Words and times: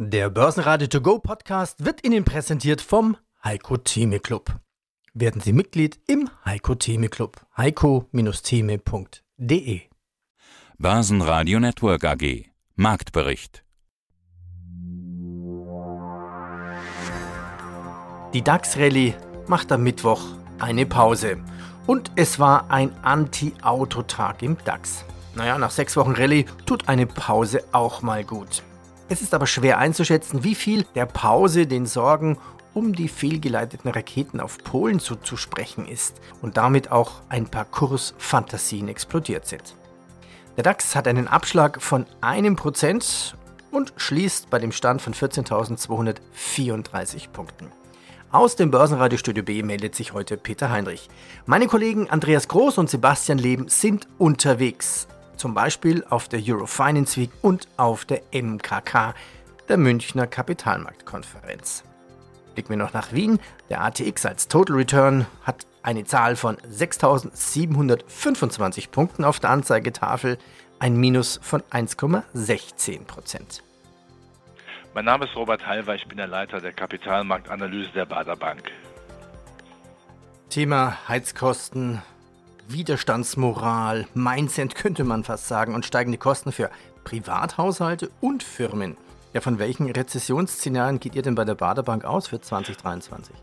Der 0.00 0.30
Börsenradio 0.30 0.86
To 0.86 1.00
Go 1.00 1.18
Podcast 1.18 1.84
wird 1.84 2.06
Ihnen 2.06 2.24
präsentiert 2.24 2.80
vom 2.80 3.16
Heiko 3.42 3.78
Theme 3.78 4.20
Club. 4.20 4.60
Werden 5.12 5.40
Sie 5.40 5.52
Mitglied 5.52 5.98
im 6.06 6.30
Heiko 6.44 6.76
Theme 6.76 7.08
Club. 7.08 7.44
heiko-theme.de 7.56 9.80
Börsenradio 10.78 11.58
Network 11.58 12.04
AG 12.04 12.44
Marktbericht 12.76 13.64
Die 18.32 18.42
DAX-Rallye 18.42 19.14
macht 19.48 19.72
am 19.72 19.82
Mittwoch 19.82 20.22
eine 20.60 20.86
Pause. 20.86 21.38
Und 21.88 22.12
es 22.14 22.38
war 22.38 22.70
ein 22.70 22.92
Anti-Auto-Tag 23.02 24.44
im 24.44 24.58
DAX. 24.64 25.04
Naja, 25.34 25.58
nach 25.58 25.72
sechs 25.72 25.96
Wochen 25.96 26.12
Rallye 26.12 26.44
tut 26.66 26.88
eine 26.88 27.08
Pause 27.08 27.64
auch 27.72 28.00
mal 28.02 28.22
gut. 28.22 28.62
Es 29.10 29.22
ist 29.22 29.32
aber 29.32 29.46
schwer 29.46 29.78
einzuschätzen, 29.78 30.44
wie 30.44 30.54
viel 30.54 30.84
der 30.94 31.06
Pause 31.06 31.66
den 31.66 31.86
Sorgen 31.86 32.36
um 32.74 32.94
die 32.94 33.08
fehlgeleiteten 33.08 33.90
Raketen 33.90 34.38
auf 34.38 34.58
Polen 34.58 35.00
zuzusprechen 35.00 35.88
ist 35.88 36.20
und 36.42 36.58
damit 36.58 36.92
auch 36.92 37.22
ein 37.30 37.46
paar 37.46 37.64
Kursfantasien 37.64 38.88
explodiert 38.88 39.46
sind. 39.46 39.76
Der 40.56 40.64
DAX 40.64 40.94
hat 40.94 41.08
einen 41.08 41.26
Abschlag 41.26 41.80
von 41.80 42.04
einem 42.20 42.56
Prozent 42.56 43.34
und 43.70 43.94
schließt 43.96 44.50
bei 44.50 44.58
dem 44.58 44.72
Stand 44.72 45.00
von 45.00 45.14
14.234 45.14 47.30
Punkten. 47.30 47.68
Aus 48.30 48.56
dem 48.56 48.70
Börsenradiostudio 48.70 49.42
B 49.42 49.62
meldet 49.62 49.94
sich 49.94 50.12
heute 50.12 50.36
Peter 50.36 50.68
Heinrich. 50.68 51.08
Meine 51.46 51.66
Kollegen 51.66 52.10
Andreas 52.10 52.46
Groß 52.48 52.76
und 52.76 52.90
Sebastian 52.90 53.38
Leben 53.38 53.68
sind 53.68 54.06
unterwegs 54.18 55.08
zum 55.38 55.54
Beispiel 55.54 56.04
auf 56.10 56.28
der 56.28 56.42
Eurofinance 56.44 57.18
Week 57.20 57.30
und 57.42 57.68
auf 57.76 58.04
der 58.04 58.22
MKK, 58.32 59.14
der 59.68 59.78
Münchner 59.78 60.26
Kapitalmarktkonferenz. 60.26 61.84
Blicken 62.54 62.70
wir 62.70 62.76
noch 62.76 62.92
nach 62.92 63.12
Wien. 63.12 63.38
Der 63.70 63.82
ATX 63.82 64.26
als 64.26 64.48
Total 64.48 64.74
Return 64.76 65.26
hat 65.44 65.68
eine 65.82 66.04
Zahl 66.04 66.34
von 66.36 66.56
6.725 66.56 68.90
Punkten 68.90 69.24
auf 69.24 69.40
der 69.40 69.48
Anzeigetafel, 69.50 70.38
ein 70.78 70.96
Minus 70.96 71.40
von 71.42 71.62
1,16 71.62 73.04
Prozent. 73.04 73.64
Mein 74.94 75.04
Name 75.04 75.26
ist 75.26 75.36
Robert 75.36 75.66
Halver, 75.66 75.94
ich 75.94 76.08
bin 76.08 76.16
der 76.16 76.26
Leiter 76.26 76.60
der 76.60 76.72
Kapitalmarktanalyse 76.72 77.90
der 77.92 78.06
Bader 78.06 78.36
Bank. 78.36 78.62
Thema 80.50 80.96
Heizkosten, 81.06 82.02
Widerstandsmoral, 82.70 84.06
Mindset 84.12 84.74
könnte 84.74 85.02
man 85.02 85.24
fast 85.24 85.48
sagen 85.48 85.74
und 85.74 85.86
steigende 85.86 86.18
Kosten 86.18 86.52
für 86.52 86.70
Privathaushalte 87.02 88.10
und 88.20 88.42
Firmen. 88.42 88.98
Ja, 89.32 89.40
von 89.40 89.58
welchen 89.58 89.90
Rezessionsszenarien 89.90 91.00
geht 91.00 91.14
ihr 91.14 91.22
denn 91.22 91.34
bei 91.34 91.46
der 91.46 91.54
Baderbank 91.54 92.04
aus 92.04 92.28
für 92.28 92.42
2023? 92.42 93.34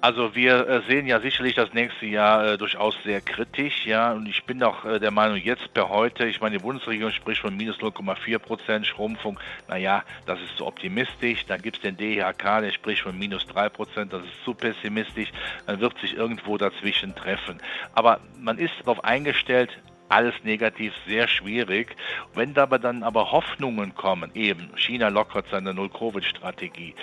Also 0.00 0.36
wir 0.36 0.68
äh, 0.68 0.82
sehen 0.86 1.08
ja 1.08 1.18
sicherlich 1.18 1.56
das 1.56 1.72
nächste 1.72 2.06
Jahr 2.06 2.52
äh, 2.52 2.58
durchaus 2.58 2.94
sehr 3.04 3.20
kritisch, 3.20 3.84
ja, 3.84 4.12
und 4.12 4.28
ich 4.28 4.44
bin 4.44 4.62
auch 4.62 4.84
äh, 4.84 5.00
der 5.00 5.10
Meinung, 5.10 5.38
jetzt 5.38 5.74
per 5.74 5.88
heute, 5.88 6.26
ich 6.26 6.40
meine, 6.40 6.58
die 6.58 6.62
Bundesregierung 6.62 7.12
spricht 7.12 7.40
von 7.40 7.56
minus 7.56 7.78
0,4 7.78 8.38
Prozent 8.38 8.86
Schrumpfung, 8.86 9.40
naja, 9.66 10.04
das 10.24 10.40
ist 10.40 10.56
zu 10.56 10.66
optimistisch, 10.66 11.46
dann 11.46 11.60
gibt 11.60 11.78
es 11.78 11.82
den 11.82 11.96
DIHK, 11.96 12.60
der 12.60 12.70
spricht 12.70 13.02
von 13.02 13.18
minus 13.18 13.44
3 13.46 13.70
Prozent, 13.70 14.12
das 14.12 14.22
ist 14.22 14.44
zu 14.44 14.54
pessimistisch, 14.54 15.32
dann 15.66 15.80
wird 15.80 15.98
sich 15.98 16.14
irgendwo 16.14 16.56
dazwischen 16.56 17.16
treffen. 17.16 17.58
Aber 17.92 18.20
man 18.38 18.58
ist 18.58 18.74
darauf 18.84 19.02
eingestellt, 19.02 19.76
alles 20.08 20.34
negativ, 20.42 20.92
sehr 21.06 21.28
schwierig. 21.28 21.94
Wenn 22.34 22.54
dabei 22.54 22.78
dann 22.78 23.02
aber 23.02 23.30
Hoffnungen 23.32 23.94
kommen, 23.94 24.30
eben 24.34 24.70
China 24.76 25.08
lockert 25.08 25.46
seine 25.50 25.74
Null-Covid-Strategie, 25.74 26.94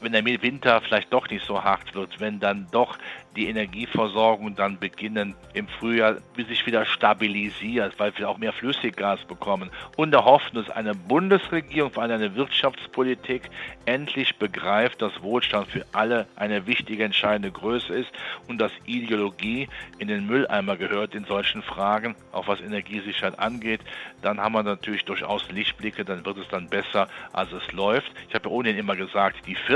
wenn 0.00 0.12
der 0.12 0.24
Winter 0.24 0.80
vielleicht 0.80 1.12
doch 1.12 1.28
nicht 1.28 1.44
so 1.44 1.62
hart 1.62 1.94
wird, 1.94 2.20
wenn 2.20 2.40
dann 2.40 2.66
doch 2.70 2.98
die 3.36 3.48
Energieversorgung 3.48 4.54
dann 4.54 4.78
beginnen 4.78 5.34
im 5.54 5.66
Frühjahr 5.66 6.16
sich 6.36 6.66
wieder 6.66 6.84
stabilisiert, 6.84 7.98
weil 7.98 8.16
wir 8.18 8.28
auch 8.28 8.38
mehr 8.38 8.52
Flüssiggas 8.52 9.24
bekommen 9.24 9.70
und 9.96 10.10
der 10.10 10.24
Hoffnung, 10.24 10.64
dass 10.64 10.74
eine 10.74 10.94
Bundesregierung, 10.94 11.92
vor 11.92 12.02
allem 12.02 12.12
eine 12.12 12.34
Wirtschaftspolitik 12.34 13.48
endlich 13.86 14.36
begreift, 14.36 15.00
dass 15.00 15.22
Wohlstand 15.22 15.68
für 15.68 15.86
alle 15.92 16.26
eine 16.36 16.66
wichtige, 16.66 17.04
entscheidende 17.04 17.50
Größe 17.50 17.94
ist 17.94 18.10
und 18.48 18.58
dass 18.58 18.72
Ideologie 18.84 19.68
in 19.98 20.08
den 20.08 20.26
Mülleimer 20.26 20.76
gehört 20.76 21.14
in 21.14 21.24
solchen 21.24 21.62
Fragen, 21.62 22.14
auch 22.32 22.48
was 22.48 22.60
Energiesicherheit 22.60 23.38
angeht, 23.38 23.80
dann 24.20 24.40
haben 24.40 24.52
wir 24.52 24.62
natürlich 24.62 25.04
durchaus 25.04 25.50
Lichtblicke, 25.50 26.04
dann 26.04 26.24
wird 26.24 26.38
es 26.38 26.48
dann 26.48 26.68
besser, 26.68 27.08
als 27.32 27.50
es 27.52 27.72
läuft. 27.72 28.12
Ich 28.28 28.34
habe 28.34 28.48
ja 28.48 28.54
ohnehin 28.54 28.78
immer 28.78 28.96
gesagt, 28.96 29.46
die 29.46 29.54
Firmen, 29.54 29.71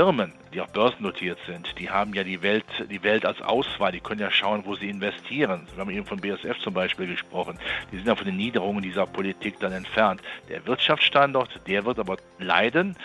die 0.53 0.61
auch 0.61 0.67
börsennotiert 0.67 1.39
sind, 1.47 1.67
die 1.79 1.89
haben 1.89 2.13
ja 2.13 2.23
die 2.23 2.41
Welt, 2.41 2.65
die 2.89 3.01
Welt 3.03 3.25
als 3.25 3.41
Auswahl, 3.41 3.91
die 3.91 3.99
können 3.99 4.21
ja 4.21 4.29
schauen, 4.29 4.63
wo 4.65 4.75
sie 4.75 4.89
investieren. 4.89 5.67
Wir 5.73 5.81
haben 5.81 5.89
eben 5.89 6.05
von 6.05 6.19
BSF 6.19 6.59
zum 6.63 6.73
Beispiel 6.73 7.07
gesprochen. 7.07 7.57
Die 7.91 7.97
sind 7.97 8.07
ja 8.07 8.15
von 8.15 8.25
den 8.25 8.37
Niederungen 8.37 8.83
dieser 8.83 9.07
Politik 9.07 9.59
dann 9.59 9.71
entfernt. 9.71 10.21
Der 10.49 10.65
Wirtschaftsstandort, 10.67 11.61
der 11.67 11.83
wird 11.85 11.97
aber 11.99 12.17
leiden, 12.37 12.95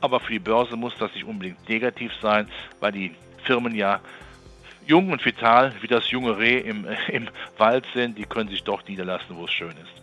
aber 0.00 0.18
für 0.18 0.32
die 0.32 0.38
Börse 0.40 0.76
muss 0.76 0.94
das 0.98 1.14
nicht 1.14 1.24
unbedingt 1.24 1.68
negativ 1.68 2.12
sein, 2.20 2.48
weil 2.80 2.92
die 2.92 3.14
Firmen 3.44 3.74
ja 3.74 4.00
jung 4.86 5.12
und 5.12 5.24
vital 5.24 5.72
wie 5.80 5.86
das 5.86 6.10
junge 6.10 6.36
Reh 6.36 6.58
im, 6.58 6.84
im 7.08 7.28
Wald 7.58 7.86
sind, 7.94 8.18
die 8.18 8.24
können 8.24 8.48
sich 8.48 8.64
doch 8.64 8.86
niederlassen, 8.88 9.36
wo 9.36 9.44
es 9.44 9.52
schön 9.52 9.70
ist. 9.70 10.02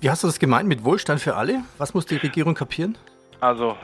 Wie 0.00 0.10
hast 0.10 0.24
du 0.24 0.26
das 0.26 0.38
gemeint 0.38 0.68
mit 0.68 0.84
Wohlstand 0.84 1.20
für 1.20 1.36
alle? 1.36 1.62
Was 1.78 1.94
muss 1.94 2.06
die 2.06 2.16
Regierung 2.16 2.54
kapieren? 2.54 2.98
Also, 3.40 3.76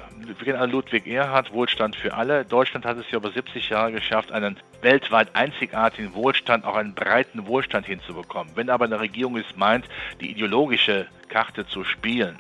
Ludwig 0.66 1.06
Erhard, 1.06 1.52
Wohlstand 1.52 1.94
für 1.94 2.14
alle. 2.14 2.44
Deutschland 2.44 2.86
hat 2.86 2.96
es 2.96 3.10
ja 3.10 3.18
über 3.18 3.30
70 3.30 3.68
Jahre 3.68 3.92
geschafft, 3.92 4.32
einen 4.32 4.58
weltweit 4.80 5.34
einzigartigen 5.36 6.14
Wohlstand, 6.14 6.64
auch 6.64 6.74
einen 6.74 6.94
breiten 6.94 7.46
Wohlstand 7.46 7.86
hinzubekommen. 7.86 8.52
Wenn 8.56 8.70
aber 8.70 8.86
eine 8.86 8.98
Regierung 8.98 9.36
es 9.36 9.56
meint, 9.56 9.86
die 10.20 10.30
ideologische 10.30 11.06
Karte 11.28 11.66
zu 11.66 11.84
spielen, 11.84 12.38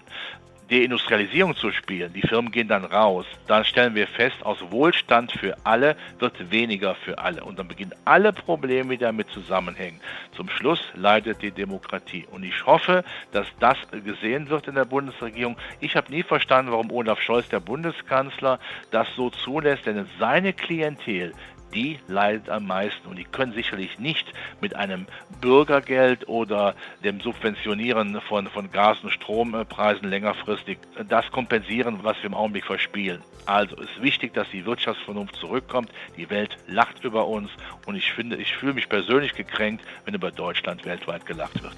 Deindustrialisierung 0.72 1.54
zu 1.54 1.70
spielen, 1.70 2.14
die 2.14 2.22
Firmen 2.22 2.50
gehen 2.50 2.66
dann 2.66 2.86
raus, 2.86 3.26
dann 3.46 3.62
stellen 3.62 3.94
wir 3.94 4.06
fest, 4.06 4.36
aus 4.42 4.56
Wohlstand 4.70 5.30
für 5.32 5.54
alle 5.64 5.96
wird 6.18 6.50
weniger 6.50 6.94
für 6.94 7.18
alle. 7.18 7.44
Und 7.44 7.58
dann 7.58 7.68
beginnen 7.68 7.92
alle 8.06 8.32
Probleme, 8.32 8.96
die 8.96 9.04
damit 9.04 9.28
zusammenhängen. 9.28 10.00
Zum 10.34 10.48
Schluss 10.48 10.80
leidet 10.94 11.42
die 11.42 11.50
Demokratie. 11.50 12.26
Und 12.30 12.42
ich 12.42 12.64
hoffe, 12.64 13.04
dass 13.32 13.46
das 13.60 13.76
gesehen 14.02 14.48
wird 14.48 14.66
in 14.66 14.74
der 14.74 14.86
Bundesregierung. 14.86 15.58
Ich 15.80 15.94
habe 15.94 16.10
nie 16.10 16.22
verstanden, 16.22 16.72
warum 16.72 16.90
Olaf 16.90 17.20
Scholz, 17.20 17.50
der 17.50 17.60
Bundeskanzler, 17.60 18.58
das 18.90 19.08
so 19.14 19.28
zulässt, 19.28 19.84
denn 19.84 20.06
seine 20.18 20.54
Klientel 20.54 21.34
die 21.74 21.98
leidet 22.08 22.48
am 22.48 22.66
meisten 22.66 23.08
und 23.08 23.16
die 23.16 23.24
können 23.24 23.52
sicherlich 23.52 23.98
nicht 23.98 24.32
mit 24.60 24.76
einem 24.76 25.06
Bürgergeld 25.40 26.28
oder 26.28 26.74
dem 27.02 27.20
Subventionieren 27.20 28.20
von, 28.22 28.46
von 28.48 28.70
Gas- 28.70 29.02
und 29.02 29.10
Strompreisen 29.10 30.08
längerfristig 30.08 30.78
das 31.08 31.30
kompensieren, 31.30 32.00
was 32.02 32.16
wir 32.18 32.26
im 32.26 32.34
Augenblick 32.34 32.64
verspielen. 32.64 33.22
Also 33.46 33.76
ist 33.76 34.00
wichtig, 34.00 34.34
dass 34.34 34.48
die 34.50 34.64
Wirtschaftsvernunft 34.64 35.36
zurückkommt. 35.36 35.90
Die 36.16 36.30
Welt 36.30 36.56
lacht 36.68 37.02
über 37.04 37.26
uns 37.26 37.50
und 37.86 37.96
ich 37.96 38.12
finde, 38.12 38.36
ich 38.36 38.54
fühle 38.56 38.74
mich 38.74 38.88
persönlich 38.88 39.34
gekränkt, 39.34 39.84
wenn 40.04 40.14
über 40.14 40.30
Deutschland 40.30 40.84
weltweit 40.84 41.26
gelacht 41.26 41.62
wird. 41.62 41.76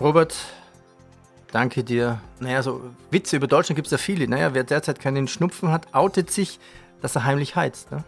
Robert, 0.00 0.34
Danke 1.50 1.82
dir. 1.82 2.20
Naja, 2.40 2.62
so 2.62 2.82
Witze 3.10 3.36
über 3.36 3.46
Deutschland 3.46 3.76
gibt 3.76 3.86
es 3.86 3.92
ja 3.92 3.98
viele. 3.98 4.28
Naja, 4.28 4.52
wer 4.52 4.64
derzeit 4.64 5.00
keinen 5.00 5.28
Schnupfen 5.28 5.70
hat, 5.70 5.94
outet 5.94 6.30
sich, 6.30 6.60
dass 7.00 7.16
er 7.16 7.24
heimlich 7.24 7.56
heizt. 7.56 7.90
Ne? 7.90 8.04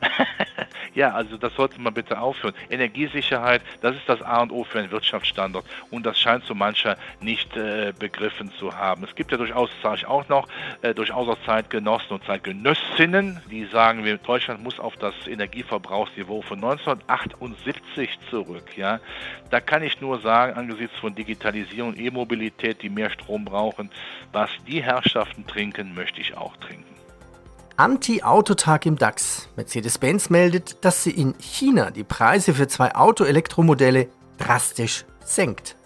ja, 0.94 1.12
also 1.12 1.36
das 1.36 1.54
sollte 1.54 1.80
man 1.80 1.94
bitte 1.94 2.20
aufhören. 2.20 2.54
Energiesicherheit, 2.68 3.62
das 3.80 3.96
ist 3.96 4.08
das 4.08 4.22
A 4.22 4.42
und 4.42 4.52
O 4.52 4.64
für 4.64 4.78
einen 4.78 4.90
Wirtschaftsstandort 4.90 5.66
und 5.90 6.06
das 6.06 6.18
scheint 6.18 6.44
so 6.44 6.54
mancher 6.54 6.96
nicht 7.20 7.56
äh, 7.56 7.92
begriffen 7.98 8.50
zu 8.58 8.76
haben. 8.76 9.04
Es 9.04 9.14
gibt 9.14 9.30
ja 9.32 9.38
durchaus, 9.38 9.70
sage 9.82 9.96
ich 9.96 10.06
auch 10.06 10.28
noch, 10.28 10.48
äh, 10.82 10.94
durchaus 10.94 11.28
auch 11.28 11.38
Zeitgenossen 11.44 12.10
und 12.10 12.24
Zeitgenössinnen, 12.24 13.40
die 13.50 13.64
sagen, 13.66 14.04
Deutschland 14.24 14.62
muss 14.62 14.80
auf 14.80 14.96
das 14.96 15.14
Energieverbrauchsniveau 15.26 16.42
von 16.42 16.58
1978 16.58 18.18
zurück. 18.30 18.76
Ja, 18.76 19.00
da 19.50 19.60
kann 19.60 19.82
ich 19.82 20.00
nur 20.00 20.20
sagen, 20.20 20.56
angesichts 20.56 20.96
von 20.98 21.14
Digitalisierung 21.14 21.90
und 21.90 21.98
E-Mobilität, 21.98 22.82
die 22.82 22.90
mehr 22.90 23.10
Strom 23.10 23.44
brauchen, 23.44 23.90
was 24.32 24.50
die 24.66 24.82
Herrschaften 24.82 25.46
trinken, 25.46 25.94
möchte 25.94 26.20
ich 26.20 26.36
auch 26.36 26.56
trinken. 26.56 26.99
Anti-Autotag 27.80 28.84
im 28.84 28.98
DAX. 28.98 29.48
Mercedes-Benz 29.56 30.28
meldet, 30.28 30.84
dass 30.84 31.02
sie 31.02 31.12
in 31.12 31.34
China 31.38 31.90
die 31.90 32.04
Preise 32.04 32.52
für 32.52 32.68
zwei 32.68 32.94
Auto-Elektromodelle 32.94 34.08
drastisch 34.36 35.06
senkt. 35.24 35.76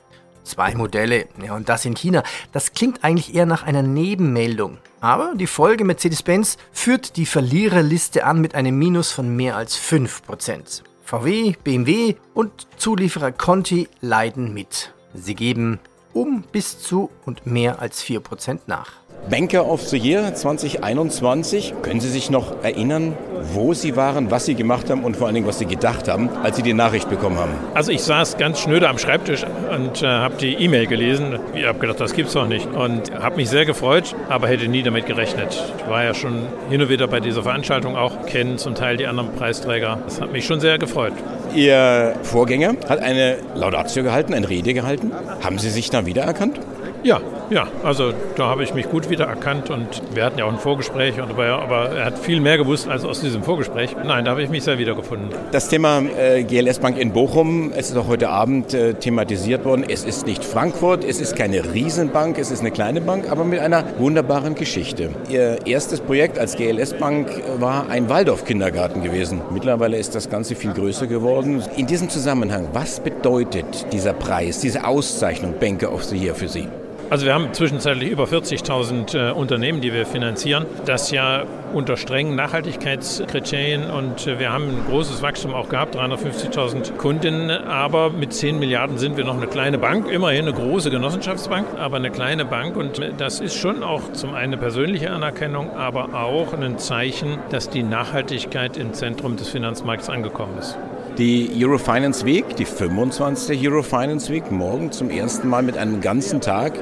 Zwei 0.43 0.75
Modelle, 0.75 1.29
ja 1.41 1.55
und 1.55 1.69
das 1.69 1.85
in 1.85 1.95
China, 1.95 2.25
das 2.51 2.73
klingt 2.73 3.05
eigentlich 3.05 3.33
eher 3.33 3.47
nach 3.47 3.63
einer 3.63 3.85
Nebenmeldung. 3.85 4.79
Aber 5.01 5.35
die 5.37 5.47
Folge 5.47 5.85
Mercedes-Benz 5.85 6.59
führt 6.73 7.17
die 7.17 7.27
Verliererliste 7.27 8.25
an 8.25 8.41
mit 8.41 8.57
einem 8.57 8.77
Minus 8.77 9.13
von 9.13 9.37
mehr 9.37 9.55
als 9.55 9.79
5%. 9.79 10.83
VW, 11.05 11.55
BMW 11.63 12.17
und 12.35 12.67
Zulieferer 12.77 13.31
Conti 13.31 13.89
leiden 14.01 14.53
mit. 14.53 14.93
Sie 15.15 15.37
geben 15.37 15.79
um 16.15 16.45
bis 16.51 16.79
zu 16.81 17.11
und 17.27 17.47
mehr 17.47 17.81
als 17.81 18.03
4% 18.03 18.61
nach. 18.67 19.05
Banker 19.31 19.67
of 19.67 19.81
the 19.89 19.97
Year 19.97 20.35
2021. 20.35 21.73
Können 21.81 22.01
Sie 22.01 22.11
sich 22.11 22.29
noch 22.29 22.63
erinnern, 22.63 23.17
wo 23.55 23.73
Sie 23.73 23.97
waren, 23.97 24.31
was 24.31 24.45
Sie 24.45 24.55
gemacht 24.55 24.91
haben 24.91 25.03
und 25.03 25.17
vor 25.17 25.27
allen 25.27 25.35
Dingen, 25.35 25.47
was 25.47 25.59
Sie 25.59 25.65
gedacht 25.65 26.09
haben, 26.09 26.29
als 26.43 26.57
Sie 26.57 26.63
die 26.63 26.75
Nachricht 26.75 27.09
bekommen 27.09 27.39
haben? 27.39 27.53
Also 27.73 27.91
ich 27.91 28.03
saß 28.03 28.37
ganz 28.37 28.61
schnöde 28.61 28.87
am 28.87 28.99
Schreibtisch 28.99 29.45
und 29.75 30.03
äh, 30.03 30.07
habe 30.07 30.35
die 30.37 30.53
E-Mail 30.53 30.87
gelesen. 30.87 31.39
Ich 31.55 31.65
habe 31.65 31.79
gedacht, 31.79 32.01
das 32.01 32.13
gibt's 32.13 32.35
doch 32.35 32.47
nicht 32.47 32.67
und 32.67 33.13
habe 33.15 33.37
mich 33.37 33.49
sehr 33.49 33.65
gefreut, 33.65 34.15
aber 34.29 34.49
hätte 34.49 34.69
nie 34.69 34.83
damit 34.83 35.07
gerechnet. 35.07 35.59
Ich 35.79 35.89
war 35.89 36.05
ja 36.05 36.13
schon 36.13 36.47
hin 36.69 36.83
und 36.83 36.91
wieder 36.91 37.07
bei 37.09 37.21
dieser 37.21 37.43
Veranstaltung 37.43 37.97
auch, 37.97 38.27
kennen 38.27 38.59
zum 38.59 38.75
Teil 38.75 38.99
die 38.99 39.07
anderen 39.07 39.33
Preisträger. 39.33 40.01
Das 40.05 40.21
hat 40.21 40.33
mich 40.33 40.45
schon 40.45 40.61
sehr 40.61 40.77
gefreut. 40.79 41.15
Ihr 41.55 42.17
Vorgänger 42.23 42.75
hat 42.89 42.99
eine 43.01 43.37
Laudatio 43.55 44.03
gehalten, 44.03 44.35
eine 44.35 44.49
Rede 44.49 44.75
gehalten. 44.75 45.13
Haben 45.43 45.59
Sie 45.59 45.71
sich 45.71 45.89
da 45.89 46.05
wiedererkannt? 46.05 46.59
Ja, 47.05 47.21
ja, 47.51 47.67
also 47.83 48.15
da 48.35 48.47
habe 48.47 48.65
ich 48.65 48.73
mich 48.73 48.89
gut 48.89 49.11
wiedererkannt 49.11 49.69
und 49.69 50.01
wir 50.15 50.25
hatten 50.25 50.39
ja 50.39 50.47
auch 50.47 50.53
ein 50.53 50.59
Vorgespräch, 50.59 51.21
aber, 51.21 51.45
aber 51.61 51.91
er 51.91 52.07
hat 52.07 52.19
viel 52.19 52.41
mehr 52.41 52.57
gewusst 52.57 52.89
als 52.89 53.05
aus 53.05 53.21
diesem 53.21 53.43
Vorgespräch. 53.43 53.95
Nein, 54.03 54.25
da 54.25 54.31
habe 54.31 54.43
ich 54.43 54.49
mich 54.49 54.65
sehr 54.65 54.79
wiedergefunden. 54.79 55.29
Das 55.53 55.69
Thema 55.69 56.01
äh, 56.01 56.45
GLS 56.45 56.79
Bank 56.79 56.99
in 56.99 57.13
Bochum, 57.13 57.73
es 57.77 57.91
ist 57.91 57.99
auch 57.99 58.09
heute 58.09 58.31
Abend 58.31 58.73
äh, 58.73 58.95
thematisiert 58.95 59.67
worden. 59.67 59.85
Es 59.87 60.05
ist 60.05 60.25
nicht 60.25 60.43
Frankfurt, 60.43 61.05
es 61.05 61.21
ist 61.21 61.37
keine 61.37 61.75
Riesenbank, 61.75 62.39
es 62.39 62.51
ist 62.51 62.61
eine 62.61 62.71
kleine 62.71 63.03
Bank, 63.03 63.31
aber 63.31 63.45
mit 63.45 63.61
einer 63.61 63.85
wunderbaren 63.99 64.55
Geschichte. 64.55 65.11
Ihr 65.29 65.59
erstes 65.67 66.01
Projekt 66.01 66.39
als 66.39 66.57
GLS 66.57 66.95
Bank 66.95 67.29
war 67.59 67.91
ein 67.91 68.09
Waldorf-Kindergarten 68.09 69.03
gewesen. 69.03 69.43
Mittlerweile 69.53 69.99
ist 69.99 70.15
das 70.15 70.31
Ganze 70.31 70.55
viel 70.55 70.73
größer 70.73 71.07
geworden. 71.07 71.63
In 71.77 71.87
diesem 71.87 72.09
Zusammenhang, 72.09 72.69
was 72.73 73.01
bedeutet 73.01 73.93
dieser 73.93 74.15
Preis, 74.15 74.61
diese 74.61 74.87
Auszeichnung 74.87 75.53
Banker 75.61 75.93
of 75.93 76.03
the 76.05 76.17
Year 76.17 76.35
für 76.35 76.49
Sie? 76.49 76.67
Also 77.15 77.27
wir 77.27 77.35
haben 77.35 77.55
zwischenzeitlich 77.55 78.11
über 78.11 78.25
40.000 78.25 79.29
äh, 79.29 79.31
Unternehmen, 79.31 79.81
die 79.81 79.93
wir 79.93 80.05
finanzieren. 80.05 80.67
Das 80.85 81.13
ja 81.13 81.45
unter 81.73 81.97
strengen 81.97 82.35
Nachhaltigkeitskriterien 82.35 83.89
und 83.89 84.27
äh, 84.27 84.41
wir 84.41 84.53
haben 84.53 84.65
ein 84.65 84.85
großes 84.91 85.23
Wachstum 85.23 85.55
auch 85.55 85.69
gehabt, 85.69 85.95
350.000 85.95 86.97
Kundinnen, 86.97 87.53
aber 87.53 88.11
mit 88.11 88.33
10 88.33 88.59
Milliarden 88.59 88.99
sind 88.99 89.17
wir 89.17 89.23
noch 89.23 89.37
eine 89.37 89.47
kleine 89.47 89.79
Bank, 89.79 90.11
immerhin 90.11 90.49
eine 90.49 90.55
große 90.55 90.91
Genossenschaftsbank, 90.91 91.79
aber 91.79 91.99
eine 91.99 92.11
kleine 92.11 92.45
Bank 92.45 92.77
und 92.77 93.01
das 93.17 93.39
ist 93.39 93.55
schon 93.55 93.85
auch 93.85 94.13
zum 94.13 94.31
einen 94.31 94.55
eine 94.55 94.57
persönliche 94.57 95.13
Anerkennung, 95.13 95.71
aber 95.77 96.15
auch 96.21 96.53
ein 96.53 96.79
Zeichen, 96.79 97.39
dass 97.51 97.71
die 97.71 97.85
Nachhaltigkeit 97.85 98.77
im 98.77 98.93
Zentrum 98.93 99.37
des 99.37 99.51
Finanzmarkts 99.51 100.11
angekommen 100.11 100.59
ist. 100.59 100.77
Die 101.19 101.49
Eurofinance 101.65 102.27
Week, 102.27 102.57
die 102.57 102.65
25. 102.65 103.71
Eurofinance 103.71 104.33
Week, 104.33 104.51
morgen 104.51 104.91
zum 104.91 105.11
ersten 105.11 105.47
Mal 105.49 105.63
mit 105.63 105.79
einem 105.79 106.01
ganzen 106.01 106.41
Tag 106.41 106.73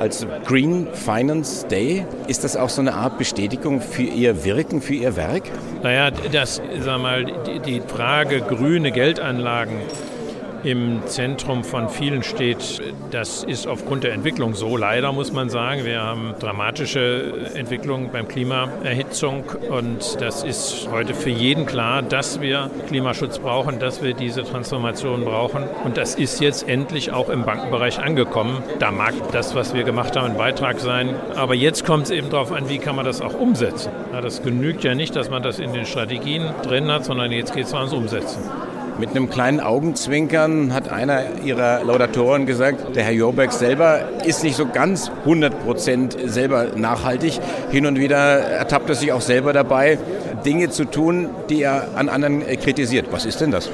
als 0.00 0.26
Green 0.46 0.88
Finance 0.94 1.66
Day. 1.68 2.06
Ist 2.26 2.42
das 2.42 2.56
auch 2.56 2.70
so 2.70 2.80
eine 2.80 2.94
Art 2.94 3.18
Bestätigung 3.18 3.82
für 3.82 4.02
Ihr 4.02 4.46
Wirken, 4.46 4.80
für 4.80 4.94
Ihr 4.94 5.14
Werk? 5.16 5.42
Naja, 5.82 6.10
das, 6.10 6.62
sag 6.80 7.02
mal, 7.02 7.26
die, 7.66 7.82
Frage 7.82 8.40
grüne 8.40 8.92
Geldanlagen 8.92 9.76
im 10.64 11.00
Zentrum 11.06 11.64
von 11.64 11.88
vielen 11.88 12.22
steht. 12.22 12.80
Das 13.10 13.44
ist 13.44 13.66
aufgrund 13.66 14.04
der 14.04 14.12
Entwicklung 14.12 14.54
so, 14.54 14.76
leider 14.76 15.12
muss 15.12 15.32
man 15.32 15.48
sagen. 15.48 15.84
Wir 15.84 16.02
haben 16.02 16.34
dramatische 16.38 17.50
Entwicklungen 17.54 18.10
beim 18.12 18.28
Klimaerhitzung 18.28 19.44
und 19.70 20.20
das 20.20 20.44
ist 20.44 20.88
heute 20.90 21.14
für 21.14 21.30
jeden 21.30 21.66
klar, 21.66 22.02
dass 22.02 22.40
wir 22.40 22.70
Klimaschutz 22.88 23.38
brauchen, 23.38 23.78
dass 23.78 24.02
wir 24.02 24.14
diese 24.14 24.44
Transformation 24.44 25.24
brauchen 25.24 25.64
und 25.84 25.96
das 25.96 26.14
ist 26.14 26.40
jetzt 26.40 26.68
endlich 26.68 27.12
auch 27.12 27.28
im 27.28 27.44
Bankenbereich 27.44 27.98
angekommen. 27.98 28.62
Da 28.78 28.90
mag 28.90 29.14
das, 29.32 29.54
was 29.54 29.74
wir 29.74 29.84
gemacht 29.84 30.16
haben, 30.16 30.32
ein 30.32 30.36
Beitrag 30.38 30.80
sein, 30.80 31.14
aber 31.34 31.54
jetzt 31.54 31.84
kommt 31.84 32.04
es 32.04 32.10
eben 32.10 32.30
darauf 32.30 32.52
an, 32.52 32.68
wie 32.68 32.78
kann 32.78 32.96
man 32.96 33.04
das 33.04 33.20
auch 33.20 33.34
umsetzen. 33.34 33.92
Ja, 34.12 34.20
das 34.20 34.42
genügt 34.42 34.84
ja 34.84 34.94
nicht, 34.94 35.16
dass 35.16 35.30
man 35.30 35.42
das 35.42 35.58
in 35.58 35.72
den 35.72 35.86
Strategien 35.86 36.50
drin 36.62 36.90
hat, 36.90 37.04
sondern 37.04 37.32
jetzt 37.32 37.54
geht 37.54 37.66
es 37.66 37.74
ans 37.74 37.92
Umsetzen. 37.92 38.42
Mit 38.98 39.10
einem 39.10 39.30
kleinen 39.30 39.60
Augenzwinkern 39.60 40.74
hat 40.74 40.90
einer 40.90 41.22
ihrer 41.44 41.82
Laudatoren 41.82 42.44
gesagt, 42.44 42.94
der 42.94 43.04
Herr 43.04 43.12
Jorberg 43.12 43.52
selber 43.52 44.00
ist 44.24 44.44
nicht 44.44 44.56
so 44.56 44.66
ganz 44.66 45.10
100 45.20 45.64
Prozent 45.64 46.16
selber 46.24 46.66
nachhaltig. 46.76 47.40
Hin 47.70 47.86
und 47.86 47.98
wieder 47.98 48.16
ertappt 48.16 48.90
er 48.90 48.94
sich 48.94 49.12
auch 49.12 49.22
selber 49.22 49.52
dabei, 49.52 49.98
Dinge 50.44 50.68
zu 50.68 50.84
tun, 50.84 51.30
die 51.48 51.62
er 51.62 51.88
an 51.96 52.08
anderen 52.08 52.46
kritisiert. 52.60 53.06
Was 53.10 53.24
ist 53.24 53.40
denn 53.40 53.50
das? 53.50 53.70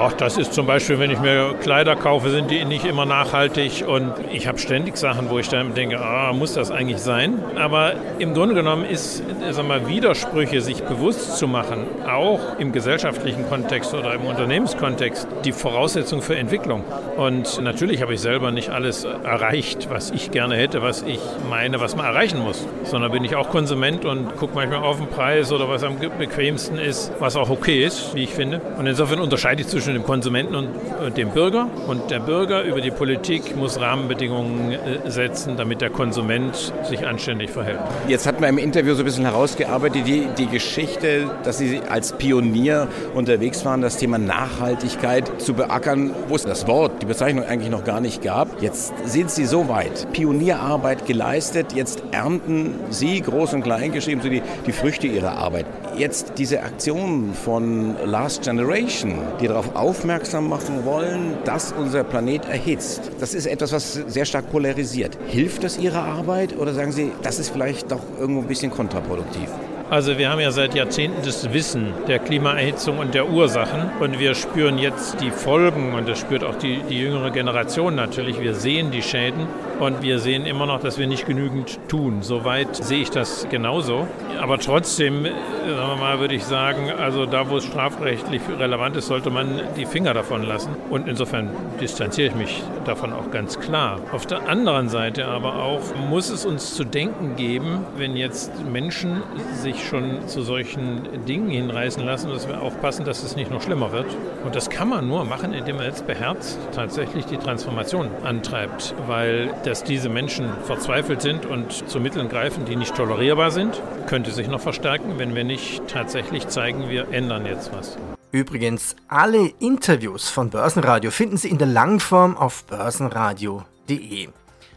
Ach, 0.00 0.12
das 0.12 0.38
ist 0.38 0.54
zum 0.54 0.64
Beispiel, 0.64 1.00
wenn 1.00 1.10
ich 1.10 1.18
mir 1.18 1.56
Kleider 1.60 1.96
kaufe, 1.96 2.30
sind 2.30 2.52
die 2.52 2.64
nicht 2.64 2.84
immer 2.84 3.04
nachhaltig 3.04 3.84
und 3.84 4.12
ich 4.32 4.46
habe 4.46 4.56
ständig 4.58 4.96
Sachen, 4.96 5.28
wo 5.28 5.40
ich 5.40 5.48
dann 5.48 5.74
denke, 5.74 5.98
ah, 5.98 6.32
muss 6.32 6.54
das 6.54 6.70
eigentlich 6.70 6.98
sein? 7.00 7.42
Aber 7.56 7.94
im 8.20 8.32
Grunde 8.32 8.54
genommen 8.54 8.84
ist, 8.84 9.24
sag 9.50 9.66
mal, 9.66 9.88
Widersprüche 9.88 10.60
sich 10.60 10.84
bewusst 10.84 11.36
zu 11.36 11.48
machen, 11.48 11.84
auch 12.08 12.38
im 12.60 12.70
gesellschaftlichen 12.70 13.48
Kontext 13.48 13.92
oder 13.92 14.14
im 14.14 14.20
Unternehmenskontext, 14.20 15.26
die 15.44 15.50
Voraussetzung 15.50 16.22
für 16.22 16.36
Entwicklung. 16.36 16.84
Und 17.16 17.60
natürlich 17.60 18.00
habe 18.00 18.14
ich 18.14 18.20
selber 18.20 18.52
nicht 18.52 18.70
alles 18.70 19.02
erreicht, 19.02 19.88
was 19.90 20.12
ich 20.12 20.30
gerne 20.30 20.54
hätte, 20.54 20.80
was 20.80 21.02
ich 21.02 21.18
meine, 21.50 21.80
was 21.80 21.96
man 21.96 22.06
erreichen 22.06 22.38
muss, 22.38 22.64
sondern 22.84 23.10
bin 23.10 23.24
ich 23.24 23.34
auch 23.34 23.50
Konsument 23.50 24.04
und 24.04 24.36
gucke 24.36 24.54
manchmal 24.54 24.78
auf 24.78 24.98
den 24.98 25.08
Preis 25.08 25.50
oder 25.50 25.68
was 25.68 25.82
am 25.82 25.96
bequemsten 25.98 26.78
ist, 26.78 27.10
was 27.18 27.34
auch 27.34 27.50
okay 27.50 27.84
ist, 27.84 28.14
wie 28.14 28.22
ich 28.22 28.30
finde. 28.30 28.60
Und 28.78 28.86
insofern 28.86 29.18
unterscheide 29.18 29.62
ich 29.62 29.66
zwischen 29.66 29.87
zwischen 29.88 30.02
dem 30.02 30.04
Konsumenten 30.04 30.54
und 30.54 31.16
dem 31.16 31.30
Bürger. 31.30 31.66
Und 31.86 32.10
der 32.10 32.20
Bürger 32.20 32.62
über 32.62 32.82
die 32.82 32.90
Politik 32.90 33.56
muss 33.56 33.80
Rahmenbedingungen 33.80 34.72
äh, 34.72 35.10
setzen, 35.10 35.56
damit 35.56 35.80
der 35.80 35.88
Konsument 35.88 36.74
sich 36.84 37.06
anständig 37.06 37.50
verhält. 37.50 37.78
Jetzt 38.06 38.26
hatten 38.26 38.42
wir 38.42 38.48
im 38.48 38.58
Interview 38.58 38.92
so 38.92 39.00
ein 39.00 39.06
bisschen 39.06 39.24
herausgearbeitet, 39.24 40.06
die, 40.06 40.26
die 40.36 40.46
Geschichte, 40.46 41.30
dass 41.42 41.56
Sie 41.56 41.80
als 41.88 42.12
Pionier 42.12 42.88
unterwegs 43.14 43.64
waren, 43.64 43.80
das 43.80 43.96
Thema 43.96 44.18
Nachhaltigkeit 44.18 45.40
zu 45.40 45.54
beackern, 45.54 46.10
wo 46.28 46.36
es 46.36 46.42
das 46.42 46.66
Wort, 46.66 47.00
die 47.00 47.06
Bezeichnung 47.06 47.44
eigentlich 47.44 47.70
noch 47.70 47.84
gar 47.84 48.02
nicht 48.02 48.22
gab. 48.22 48.60
Jetzt 48.60 48.92
sind 49.06 49.30
Sie 49.30 49.46
so 49.46 49.68
weit, 49.68 50.12
Pionierarbeit 50.12 51.06
geleistet, 51.06 51.72
jetzt 51.72 52.02
ernten 52.10 52.74
Sie, 52.90 53.22
groß 53.22 53.54
und 53.54 53.62
klein 53.62 53.92
geschrieben, 53.92 54.20
so 54.20 54.28
die, 54.28 54.42
die 54.66 54.72
Früchte 54.72 55.06
Ihrer 55.06 55.38
Arbeit. 55.38 55.64
Jetzt 55.98 56.34
diese 56.38 56.62
Aktion 56.62 57.34
von 57.34 57.96
Last 58.04 58.44
Generation, 58.44 59.18
die 59.40 59.48
darauf 59.48 59.74
aufmerksam 59.74 60.48
machen 60.48 60.84
wollen, 60.84 61.38
dass 61.44 61.72
unser 61.72 62.04
Planet 62.04 62.48
erhitzt. 62.48 63.10
Das 63.18 63.34
ist 63.34 63.46
etwas, 63.46 63.72
was 63.72 63.94
sehr 63.94 64.24
stark 64.24 64.48
polarisiert. 64.52 65.18
Hilft 65.26 65.64
das 65.64 65.76
Ihrer 65.76 66.04
Arbeit 66.04 66.56
oder 66.56 66.72
sagen 66.72 66.92
Sie, 66.92 67.10
das 67.22 67.40
ist 67.40 67.50
vielleicht 67.50 67.90
doch 67.90 68.02
irgendwo 68.16 68.42
ein 68.42 68.46
bisschen 68.46 68.70
kontraproduktiv? 68.70 69.48
Also 69.90 70.18
wir 70.18 70.30
haben 70.30 70.40
ja 70.40 70.52
seit 70.52 70.74
Jahrzehnten 70.76 71.20
das 71.24 71.52
Wissen 71.52 71.94
der 72.06 72.20
Klimaerhitzung 72.20 72.98
und 72.98 73.14
der 73.14 73.28
Ursachen 73.30 73.90
und 73.98 74.20
wir 74.20 74.34
spüren 74.34 74.78
jetzt 74.78 75.20
die 75.20 75.30
Folgen 75.30 75.94
und 75.94 76.06
das 76.08 76.20
spürt 76.20 76.44
auch 76.44 76.56
die, 76.56 76.80
die 76.88 77.00
jüngere 77.00 77.30
Generation 77.30 77.96
natürlich. 77.96 78.38
Wir 78.38 78.54
sehen 78.54 78.92
die 78.92 79.02
Schäden 79.02 79.46
und 79.80 80.02
wir 80.02 80.18
sehen 80.18 80.44
immer 80.46 80.66
noch, 80.66 80.80
dass 80.80 80.98
wir 80.98 81.06
nicht 81.06 81.26
genügend 81.26 81.78
tun. 81.88 82.18
Soweit 82.22 82.76
sehe 82.76 83.02
ich 83.02 83.10
das 83.10 83.46
genauso. 83.48 84.06
Aber 84.40 84.58
trotzdem, 84.58 85.24
sagen 85.24 85.34
wir 85.66 85.96
mal, 85.96 86.20
würde 86.20 86.34
ich 86.34 86.44
sagen, 86.44 86.90
also 86.90 87.26
da, 87.26 87.48
wo 87.48 87.56
es 87.56 87.64
strafrechtlich 87.64 88.42
relevant 88.58 88.96
ist, 88.96 89.06
sollte 89.06 89.30
man 89.30 89.60
die 89.76 89.86
Finger 89.86 90.14
davon 90.14 90.42
lassen. 90.42 90.70
Und 90.90 91.08
insofern 91.08 91.50
distanziere 91.80 92.28
ich 92.28 92.34
mich 92.34 92.62
davon 92.84 93.12
auch 93.12 93.30
ganz 93.30 93.58
klar. 93.58 94.00
Auf 94.12 94.26
der 94.26 94.48
anderen 94.48 94.88
Seite 94.88 95.26
aber 95.26 95.62
auch 95.62 95.80
muss 96.10 96.30
es 96.30 96.44
uns 96.44 96.74
zu 96.74 96.84
denken 96.84 97.36
geben, 97.36 97.84
wenn 97.96 98.16
jetzt 98.16 98.52
Menschen 98.70 99.22
sich 99.62 99.68
sich 99.72 99.86
schon 99.86 100.26
zu 100.26 100.42
solchen 100.42 101.24
Dingen 101.26 101.50
hinreißen 101.50 102.04
lassen, 102.04 102.30
dass 102.30 102.48
wir 102.48 102.60
aufpassen, 102.62 103.04
dass 103.04 103.22
es 103.22 103.36
nicht 103.36 103.50
noch 103.50 103.62
schlimmer 103.62 103.92
wird. 103.92 104.06
Und 104.44 104.54
das 104.54 104.70
kann 104.70 104.88
man 104.88 105.06
nur 105.06 105.24
machen, 105.24 105.52
indem 105.52 105.76
man 105.76 105.86
jetzt 105.86 106.06
beherzt 106.06 106.58
tatsächlich 106.72 107.26
die 107.26 107.36
Transformation 107.36 108.08
antreibt, 108.24 108.94
weil 109.06 109.50
dass 109.68 109.84
diese 109.84 110.08
Menschen 110.08 110.48
verzweifelt 110.64 111.20
sind 111.20 111.44
und 111.44 111.70
zu 111.90 112.00
Mitteln 112.00 112.30
greifen, 112.30 112.64
die 112.64 112.74
nicht 112.74 112.94
tolerierbar 112.94 113.50
sind, 113.50 113.82
könnte 114.06 114.30
sich 114.30 114.48
noch 114.48 114.62
verstärken, 114.62 115.18
wenn 115.18 115.34
wir 115.34 115.44
nicht 115.44 115.86
tatsächlich 115.88 116.48
zeigen, 116.48 116.88
wir 116.88 117.08
ändern 117.10 117.44
jetzt 117.44 117.70
was. 117.74 117.98
Übrigens, 118.32 118.96
alle 119.08 119.48
Interviews 119.58 120.30
von 120.30 120.48
Börsenradio 120.48 121.10
finden 121.10 121.36
Sie 121.36 121.50
in 121.50 121.58
der 121.58 121.66
Langform 121.66 122.34
auf 122.38 122.64
börsenradio.de. 122.64 124.28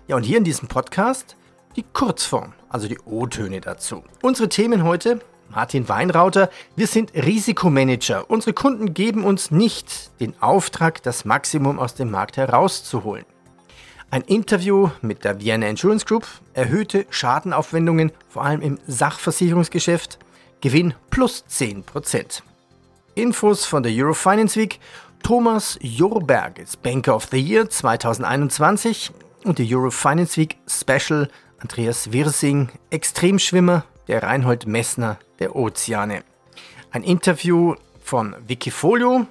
Ja, 0.09 0.15
und 0.17 0.23
hier 0.23 0.37
in 0.37 0.43
diesem 0.43 0.67
Podcast 0.67 1.37
die 1.77 1.85
Kurzform, 1.93 2.51
also 2.67 2.89
die 2.89 2.99
O-Töne 3.05 3.61
dazu. 3.61 4.03
Unsere 4.21 4.49
Themen 4.49 4.83
heute, 4.83 5.21
Martin 5.49 5.87
Weinrauter, 5.87 6.49
wir 6.75 6.87
sind 6.87 7.13
Risikomanager. 7.13 8.29
Unsere 8.29 8.51
Kunden 8.51 8.93
geben 8.93 9.23
uns 9.23 9.51
nicht 9.51 10.19
den 10.19 10.33
Auftrag, 10.41 11.01
das 11.03 11.23
Maximum 11.23 11.79
aus 11.79 11.95
dem 11.95 12.11
Markt 12.11 12.35
herauszuholen. 12.35 13.23
Ein 14.13 14.23
Interview 14.23 14.89
mit 15.01 15.23
der 15.23 15.39
Vienna 15.39 15.67
Insurance 15.69 16.05
Group, 16.05 16.27
erhöhte 16.53 17.05
Schadenaufwendungen, 17.09 18.11
vor 18.27 18.43
allem 18.43 18.59
im 18.59 18.77
Sachversicherungsgeschäft, 18.85 20.19
Gewinn 20.59 20.93
plus 21.09 21.45
10%. 21.49 22.41
Infos 23.15 23.65
von 23.65 23.83
der 23.83 23.93
Eurofinance 23.95 24.59
Week, 24.59 24.81
Thomas 25.23 25.79
Jorberg 25.81 26.59
ist 26.59 26.83
Banker 26.83 27.15
of 27.15 27.29
the 27.31 27.39
Year 27.39 27.69
2021 27.69 29.11
und 29.45 29.59
die 29.59 29.73
Euro 29.73 29.91
Finance 29.91 30.35
Week 30.35 30.57
Special 30.67 31.29
Andreas 31.59 32.11
Wirsing, 32.11 32.67
Extremschwimmer, 32.89 33.85
der 34.09 34.23
Reinhold 34.23 34.67
Messner 34.67 35.19
der 35.39 35.55
Ozeane. 35.55 36.25
Ein 36.91 37.03
Interview 37.03 37.75
von 38.03 38.35
Wikifolio, 38.45 39.25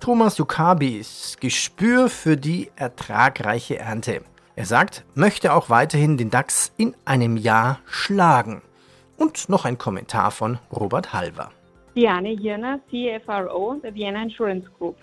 Thomas 0.00 0.38
Jukabis 0.38 1.36
Gespür 1.40 2.08
für 2.08 2.36
die 2.36 2.70
ertragreiche 2.76 3.78
Ernte. 3.78 4.22
Er 4.54 4.64
sagt, 4.64 5.04
möchte 5.14 5.52
auch 5.52 5.70
weiterhin 5.70 6.16
den 6.16 6.30
DAX 6.30 6.72
in 6.76 6.94
einem 7.04 7.36
Jahr 7.36 7.80
schlagen. 7.86 8.62
Und 9.16 9.48
noch 9.48 9.64
ein 9.64 9.76
Kommentar 9.76 10.30
von 10.30 10.58
Robert 10.72 11.12
Halver. 11.12 11.50
Diane 11.96 12.28
Hirner, 12.28 12.78
CFRO 12.88 13.80
der 13.82 13.94
Vienna 13.94 14.22
Insurance 14.22 14.70
Group. 14.78 14.96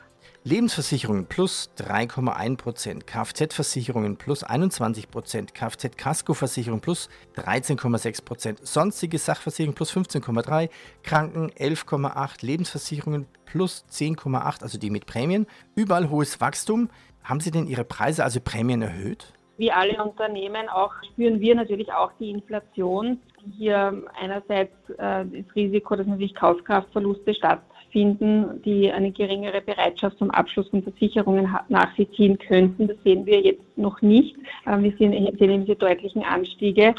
Lebensversicherungen 0.47 1.25
plus 1.25 1.71
3,1%, 1.79 3.03
Kfz-Versicherungen 3.05 4.15
plus 4.15 4.45
21%, 4.45 5.53
Kfz-Kaskoversicherung 5.53 6.81
plus 6.81 7.09
13,6%, 7.35 8.63
sonstige 8.63 9.17
Sachversicherungen 9.17 9.73
plus 9.73 9.91
15,3%, 9.91 10.69
Kranken 11.01 11.49
11,8%, 11.49 12.45
Lebensversicherungen 12.45 13.25
plus 13.45 13.85
10,8%, 13.89 14.61
also 14.61 14.77
die 14.77 14.91
mit 14.91 15.07
Prämien. 15.07 15.47
Überall 15.73 16.11
hohes 16.11 16.39
Wachstum. 16.39 16.91
Haben 17.23 17.39
Sie 17.39 17.49
denn 17.49 17.65
Ihre 17.65 17.83
Preise, 17.83 18.23
also 18.23 18.39
Prämien 18.39 18.83
erhöht? 18.83 19.33
Wie 19.57 19.71
alle 19.71 20.03
Unternehmen 20.03 20.69
auch 20.69 20.93
spüren 21.11 21.39
wir 21.39 21.55
natürlich 21.55 21.91
auch 21.91 22.11
die 22.19 22.29
Inflation. 22.29 23.19
Hier 23.57 24.03
einerseits 24.21 24.75
äh, 24.91 25.25
das 25.25 25.55
Risiko, 25.55 25.95
dass 25.95 26.05
natürlich 26.05 26.35
Kaufkraftverluste 26.35 27.33
stattfinden 27.33 27.74
finden, 27.95 28.61
die 28.63 28.91
eine 28.91 29.09
geringere 29.11 29.61
Bereitschaft 29.61 30.17
zum 30.17 30.29
Abschluss 30.29 30.67
von 30.67 30.83
Versicherungen 30.83 31.47
nach 31.69 31.95
sich 31.95 32.11
ziehen 32.11 32.37
könnten. 32.37 32.89
Das 32.89 32.97
sehen 33.05 33.25
wir 33.25 33.39
jetzt 33.39 33.77
noch 33.77 34.01
nicht. 34.01 34.35
Wir 34.65 34.93
sehen, 34.97 35.13
sehen 35.39 35.65
diese 35.65 35.77
deutlichen 35.77 36.21
Anstiege. 36.21 36.93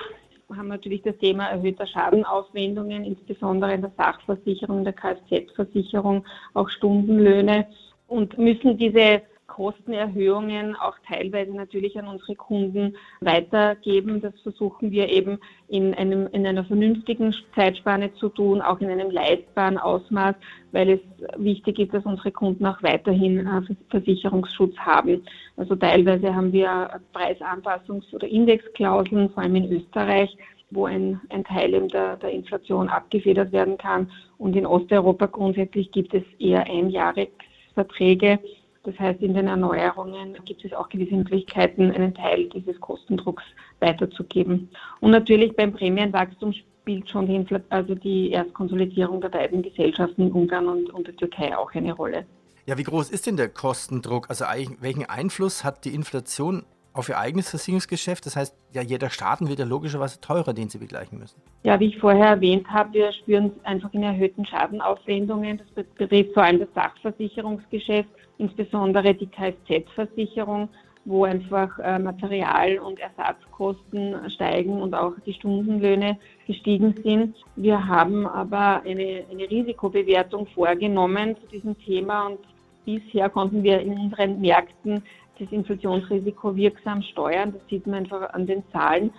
Wir 0.48 0.56
haben 0.56 0.68
natürlich 0.68 1.02
das 1.02 1.18
Thema 1.18 1.48
erhöhter 1.48 1.86
Schadenaufwendungen, 1.86 3.04
insbesondere 3.04 3.74
in 3.74 3.82
der 3.82 3.92
Sachversicherung, 3.98 4.84
der 4.84 4.94
Kfz-Versicherung, 4.94 6.24
auch 6.54 6.70
Stundenlöhne 6.70 7.66
und 8.08 8.38
müssen 8.38 8.78
diese 8.78 9.20
Kostenerhöhungen 9.46 10.76
auch 10.76 10.96
teilweise 11.06 11.52
natürlich 11.52 11.98
an 11.98 12.08
unsere 12.08 12.34
Kunden 12.34 12.96
weitergeben. 13.20 14.20
Das 14.20 14.34
versuchen 14.42 14.90
wir 14.90 15.08
eben 15.08 15.38
in, 15.68 15.94
einem, 15.94 16.26
in 16.32 16.46
einer 16.46 16.64
vernünftigen 16.64 17.34
Zeitspanne 17.54 18.12
zu 18.14 18.28
tun, 18.28 18.60
auch 18.60 18.80
in 18.80 18.90
einem 18.90 19.10
leistbaren 19.10 19.78
Ausmaß, 19.78 20.34
weil 20.72 20.90
es 20.90 21.00
wichtig 21.36 21.78
ist, 21.78 21.94
dass 21.94 22.04
unsere 22.04 22.32
Kunden 22.32 22.66
auch 22.66 22.82
weiterhin 22.82 23.46
äh, 23.46 23.62
Versicherungsschutz 23.90 24.76
haben. 24.76 25.22
Also 25.56 25.76
teilweise 25.76 26.34
haben 26.34 26.52
wir 26.52 27.00
Preisanpassungs- 27.14 28.12
oder 28.14 28.28
Indexklauseln, 28.28 29.30
vor 29.30 29.42
allem 29.42 29.56
in 29.56 29.72
Österreich, 29.72 30.36
wo 30.70 30.86
ein, 30.86 31.20
ein 31.30 31.44
Teil 31.44 31.74
eben 31.74 31.88
der, 31.88 32.16
der 32.16 32.30
Inflation 32.30 32.88
abgefedert 32.88 33.52
werden 33.52 33.78
kann. 33.78 34.10
Und 34.38 34.56
in 34.56 34.66
Osteuropa 34.66 35.26
grundsätzlich 35.26 35.92
gibt 35.92 36.12
es 36.12 36.24
eher 36.38 36.64
Einjahresverträge 36.66 38.40
das 38.86 38.98
heißt, 38.98 39.20
in 39.20 39.34
den 39.34 39.48
Erneuerungen 39.48 40.36
gibt 40.44 40.64
es 40.64 40.72
auch 40.72 40.88
gewisse 40.88 41.16
Möglichkeiten, 41.16 41.90
einen 41.90 42.14
Teil 42.14 42.48
dieses 42.48 42.80
Kostendrucks 42.80 43.42
weiterzugeben. 43.80 44.70
Und 45.00 45.10
natürlich 45.10 45.54
beim 45.56 45.72
Prämienwachstum 45.72 46.52
spielt 46.52 47.10
schon 47.10 47.26
die, 47.26 47.44
also 47.68 47.94
die 47.94 48.30
Erstkonsolidierung 48.30 49.20
der 49.20 49.30
beiden 49.30 49.62
Gesellschaften 49.62 50.22
in 50.22 50.32
Ungarn 50.32 50.68
und, 50.68 50.90
und 50.90 51.06
der 51.06 51.16
Türkei 51.16 51.56
auch 51.56 51.74
eine 51.74 51.92
Rolle. 51.92 52.26
Ja, 52.66 52.78
wie 52.78 52.84
groß 52.84 53.10
ist 53.10 53.26
denn 53.26 53.36
der 53.36 53.48
Kostendruck? 53.48 54.30
Also 54.30 54.44
welchen 54.80 55.04
Einfluss 55.04 55.64
hat 55.64 55.84
die 55.84 55.94
Inflation 55.94 56.64
auf 56.96 57.08
ihr 57.08 57.18
eigenes 57.18 57.50
Versicherungsgeschäft. 57.50 58.24
Das 58.24 58.36
heißt, 58.36 58.56
ja, 58.72 58.82
jeder 58.82 59.10
Staaten 59.10 59.48
wird 59.48 59.58
ja 59.58 59.66
logischerweise 59.66 60.20
teurer, 60.20 60.54
den 60.54 60.68
sie 60.68 60.78
begleichen 60.78 61.18
müssen. 61.18 61.40
Ja, 61.62 61.78
wie 61.78 61.88
ich 61.88 61.98
vorher 61.98 62.26
erwähnt 62.26 62.66
habe, 62.68 62.94
wir 62.94 63.12
spüren 63.12 63.52
einfach 63.64 63.92
in 63.92 64.02
erhöhten 64.02 64.46
Schadenaufwendungen. 64.46 65.58
Das 65.58 65.84
betrifft 65.84 66.32
vor 66.32 66.44
allem 66.44 66.60
das 66.60 66.68
Sachversicherungsgeschäft, 66.74 68.08
insbesondere 68.38 69.14
die 69.14 69.26
Kfz-Versicherung, 69.26 70.68
wo 71.04 71.24
einfach 71.24 71.78
äh, 71.78 71.98
Material- 71.98 72.78
und 72.78 72.98
Ersatzkosten 72.98 74.28
steigen 74.30 74.82
und 74.82 74.94
auch 74.94 75.12
die 75.24 75.34
Stundenlöhne 75.34 76.18
gestiegen 76.46 76.94
sind. 77.02 77.36
Wir 77.54 77.86
haben 77.86 78.26
aber 78.26 78.82
eine, 78.82 79.24
eine 79.30 79.48
Risikobewertung 79.48 80.46
vorgenommen 80.48 81.36
zu 81.40 81.46
diesem 81.46 81.78
Thema 81.78 82.26
und 82.26 82.38
bisher 82.84 83.30
konnten 83.30 83.62
wir 83.62 83.80
in 83.80 83.92
unseren 83.92 84.40
Märkten 84.40 85.02
das 85.38 85.52
Inflationsrisiko 85.52 86.56
wirksam 86.56 87.02
steuern. 87.02 87.52
Das 87.52 87.62
sieht 87.68 87.86
man 87.86 88.00
einfach 88.00 88.32
an 88.32 88.46
den 88.46 88.62
Zahlen. 88.72 89.10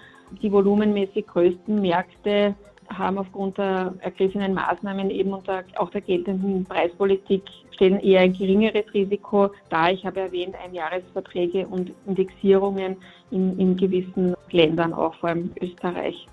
Die 0.42 0.52
volumenmäßig 0.52 1.26
größten 1.28 1.80
Märkte 1.80 2.54
haben 2.90 3.18
aufgrund 3.18 3.58
der 3.58 3.94
ergriffenen 4.00 4.54
Maßnahmen 4.54 5.10
eben 5.10 5.34
unter 5.34 5.64
auch 5.76 5.90
der 5.90 6.02
geltenden 6.02 6.64
Preispolitik 6.66 7.44
stellen 7.72 8.00
eher 8.00 8.22
ein 8.22 8.34
geringeres 8.34 8.86
Risiko 8.94 9.52
dar. 9.70 9.92
Ich 9.92 10.06
habe 10.06 10.20
erwähnt, 10.22 10.56
Einjahresverträge 10.64 11.68
und 11.68 11.92
Indexierungen 12.06 12.98
in, 13.32 13.58
in 13.60 13.78
gewissen 13.78 14.36
Ländern, 14.52 14.94
auch 14.94 15.14
vor 15.16 15.30
allem 15.30 15.52
Österreich. 15.62 16.28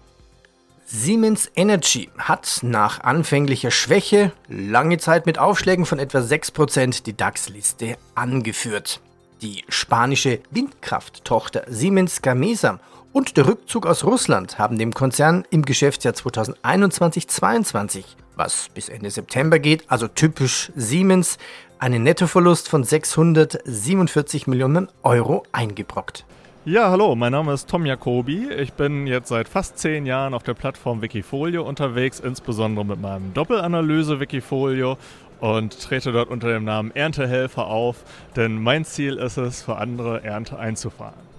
Siemens 0.86 1.50
Energy 1.56 2.10
hat 2.18 2.60
nach 2.62 3.00
anfänglicher 3.00 3.70
Schwäche 3.70 4.32
lange 4.48 4.98
Zeit 4.98 5.24
mit 5.24 5.38
Aufschlägen 5.38 5.86
von 5.86 5.98
etwa 5.98 6.18
6% 6.18 7.04
die 7.04 7.16
DAX-Liste 7.16 7.96
angeführt. 8.14 9.00
Die 9.40 9.64
spanische 9.68 10.40
Windkrafttochter 10.50 11.64
Siemens 11.68 12.20
Gamesa 12.20 12.80
und 13.14 13.36
der 13.36 13.46
Rückzug 13.46 13.86
aus 13.86 14.04
Russland 14.04 14.58
haben 14.58 14.76
dem 14.76 14.92
Konzern 14.92 15.44
im 15.50 15.62
Geschäftsjahr 15.62 16.14
2021-22, 16.14 18.04
was 18.34 18.68
bis 18.74 18.88
Ende 18.88 19.08
September 19.08 19.60
geht, 19.60 19.84
also 19.88 20.08
typisch 20.08 20.72
Siemens, 20.74 21.38
einen 21.78 22.02
Nettoverlust 22.02 22.68
von 22.68 22.82
647 22.82 24.48
Millionen 24.48 24.88
Euro 25.04 25.44
eingebrockt. 25.52 26.26
Ja, 26.64 26.90
hallo, 26.90 27.14
mein 27.14 27.30
Name 27.30 27.52
ist 27.52 27.70
Tom 27.70 27.86
Jacobi. 27.86 28.50
Ich 28.50 28.72
bin 28.72 29.06
jetzt 29.06 29.28
seit 29.28 29.48
fast 29.48 29.78
zehn 29.78 30.06
Jahren 30.06 30.34
auf 30.34 30.42
der 30.42 30.54
Plattform 30.54 31.00
Wikifolio 31.00 31.62
unterwegs, 31.62 32.18
insbesondere 32.18 32.84
mit 32.84 33.00
meinem 33.00 33.32
Doppelanalyse 33.32 34.18
Wikifolio 34.18 34.98
und 35.38 35.78
trete 35.80 36.10
dort 36.10 36.30
unter 36.30 36.48
dem 36.48 36.64
Namen 36.64 36.90
Erntehelfer 36.90 37.68
auf, 37.68 37.98
denn 38.34 38.60
mein 38.60 38.84
Ziel 38.84 39.18
ist 39.18 39.36
es, 39.36 39.62
für 39.62 39.76
andere 39.76 40.24
Ernte 40.24 40.58
einzufahren. 40.58 41.33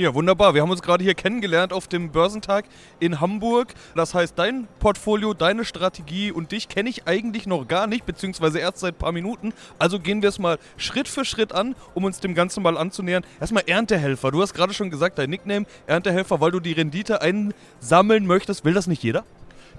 Ja, 0.00 0.14
wunderbar. 0.14 0.54
Wir 0.54 0.62
haben 0.62 0.70
uns 0.70 0.80
gerade 0.80 1.04
hier 1.04 1.12
kennengelernt 1.12 1.74
auf 1.74 1.86
dem 1.86 2.10
Börsentag 2.10 2.64
in 3.00 3.20
Hamburg. 3.20 3.74
Das 3.94 4.14
heißt, 4.14 4.32
dein 4.38 4.66
Portfolio, 4.78 5.34
deine 5.34 5.66
Strategie 5.66 6.32
und 6.32 6.52
dich 6.52 6.68
kenne 6.68 6.88
ich 6.88 7.06
eigentlich 7.06 7.46
noch 7.46 7.68
gar 7.68 7.86
nicht, 7.86 8.06
beziehungsweise 8.06 8.60
erst 8.60 8.78
seit 8.78 8.94
ein 8.94 8.98
paar 8.98 9.12
Minuten. 9.12 9.52
Also 9.78 10.00
gehen 10.00 10.22
wir 10.22 10.30
es 10.30 10.38
mal 10.38 10.58
Schritt 10.78 11.06
für 11.06 11.26
Schritt 11.26 11.52
an, 11.52 11.76
um 11.92 12.04
uns 12.04 12.18
dem 12.18 12.34
Ganzen 12.34 12.62
mal 12.62 12.78
anzunähern. 12.78 13.26
Erstmal 13.40 13.64
Erntehelfer. 13.66 14.30
Du 14.30 14.40
hast 14.40 14.54
gerade 14.54 14.72
schon 14.72 14.88
gesagt, 14.88 15.18
dein 15.18 15.28
Nickname 15.28 15.66
Erntehelfer, 15.86 16.40
weil 16.40 16.50
du 16.50 16.60
die 16.60 16.72
Rendite 16.72 17.20
einsammeln 17.20 18.24
möchtest. 18.26 18.64
Will 18.64 18.72
das 18.72 18.86
nicht 18.86 19.02
jeder? 19.02 19.26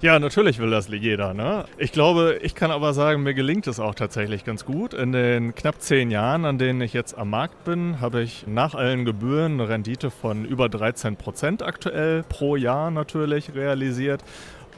Ja, 0.02 0.18
natürlich 0.18 0.58
will 0.58 0.70
das 0.70 0.88
jeder. 0.88 1.32
Ne? 1.32 1.64
Ich 1.78 1.92
glaube, 1.92 2.40
ich 2.42 2.56
kann 2.56 2.72
aber 2.72 2.92
sagen, 2.92 3.22
mir 3.22 3.34
gelingt 3.34 3.68
es 3.68 3.78
auch 3.78 3.94
tatsächlich 3.94 4.44
ganz 4.44 4.64
gut. 4.64 4.94
In 4.94 5.12
den 5.12 5.54
knapp 5.54 5.80
zehn 5.80 6.10
Jahren, 6.10 6.44
an 6.44 6.58
denen 6.58 6.80
ich 6.80 6.92
jetzt 6.92 7.16
am 7.16 7.30
Markt 7.30 7.62
bin, 7.64 8.00
habe 8.00 8.20
ich 8.20 8.44
nach 8.48 8.74
allen 8.74 9.04
Gebühren 9.04 9.52
eine 9.52 9.68
Rendite 9.68 10.10
von 10.10 10.44
über 10.44 10.68
13 10.68 11.14
Prozent 11.14 11.62
aktuell 11.62 12.24
pro 12.24 12.56
Jahr 12.56 12.90
natürlich 12.90 13.54
realisiert. 13.54 14.24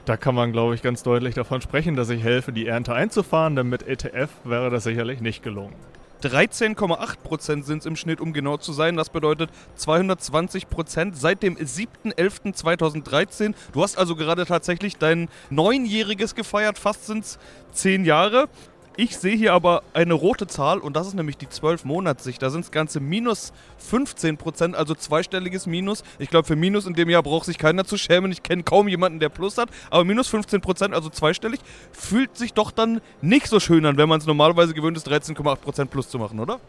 Da 0.05 0.19
kann 0.19 0.35
man, 0.35 0.53
glaube 0.53 0.75
ich, 0.75 0.83
ganz 0.83 1.03
deutlich 1.03 1.35
davon 1.35 1.63
sprechen, 1.63 1.97
dass 1.97 2.11
ich 2.11 2.23
helfe, 2.23 2.53
die 2.53 2.67
Ernte 2.67 2.93
einzufahren, 2.93 3.57
denn 3.57 3.71
mit 3.71 3.89
ETF 3.89 4.29
wäre 4.45 4.69
das 4.69 4.85
sicherlich 4.85 5.23
nicht 5.23 5.43
gelungen. 5.43 5.73
13,8 6.25 7.17
Prozent 7.23 7.65
sind 7.65 7.79
es 7.79 7.87
im 7.87 7.97
Schnitt, 7.97 8.21
um 8.21 8.33
genau 8.33 8.57
zu 8.57 8.73
sein. 8.73 8.97
Das 8.97 9.11
bedeutet 9.11 9.51
220 9.77 10.69
Prozent 10.69 11.17
seit 11.17 11.43
dem 11.43 11.57
7.11.2013. 11.57 13.55
Du 13.73 13.83
hast 13.83 13.99
also 13.99 14.17
gerade 14.17 14.47
tatsächlich 14.47 14.97
dein 14.97 15.29
Neunjähriges 15.51 16.35
gefeiert, 16.35 16.79
fast 16.79 17.07
sind 17.07 17.25
es 17.25 17.39
zehn 17.73 18.05
Jahre. 18.05 18.49
Ich 18.97 19.17
sehe 19.17 19.35
hier 19.37 19.53
aber 19.55 19.83
eine 19.93 20.15
rote 20.15 20.47
Zahl 20.47 20.79
und 20.79 20.95
das 20.95 21.09
ist 21.09 21.15
nämlich 21.15 21.37
die 21.37 21.49
12-Monatssicht. 21.49 22.41
Da 22.41 22.51
sind 22.51 22.61
es 22.61 22.71
ganze 22.71 23.01
minus 23.01 23.53
15 23.79 24.37
Prozent, 24.37 24.77
also 24.77 24.95
zweistelliges 24.95 25.67
Minus. 25.67 26.05
Ich 26.21 26.31
glaube, 26.31 26.47
für 26.47 26.55
Minus 26.55 26.87
in 26.87 26.95
dem 26.95 27.11
Jahr 27.11 27.25
braucht 27.25 27.47
sich 27.47 27.59
keiner 27.59 27.85
zu 27.85 27.99
schämen. 27.99 28.31
Ich 28.31 28.45
kenne 28.45 28.63
kaum 28.63 28.87
jemanden, 28.87 29.19
der 29.19 29.31
Plus 29.31 29.59
hat. 29.59 29.69
Aber 29.91 30.05
minus 30.05 30.29
15 30.29 30.61
Prozent, 30.61 30.95
also 30.95 31.11
zweistellig, 31.11 31.59
fühlt 31.91 32.37
sich 32.37 32.53
doch 32.53 32.71
dann 32.71 33.01
nicht 33.21 33.49
so 33.49 33.59
schön 33.59 33.85
an, 33.85 33.97
wenn 33.97 34.09
man 34.09 34.21
es 34.21 34.27
normalerweise 34.27 34.75
gewöhnt 34.75 34.97
ist, 34.97 35.09
13,8 35.09 35.57
Prozent 35.57 35.91
Plus 35.91 36.09
zu 36.09 36.21
machen, 36.21 36.39
oder? 36.39 36.61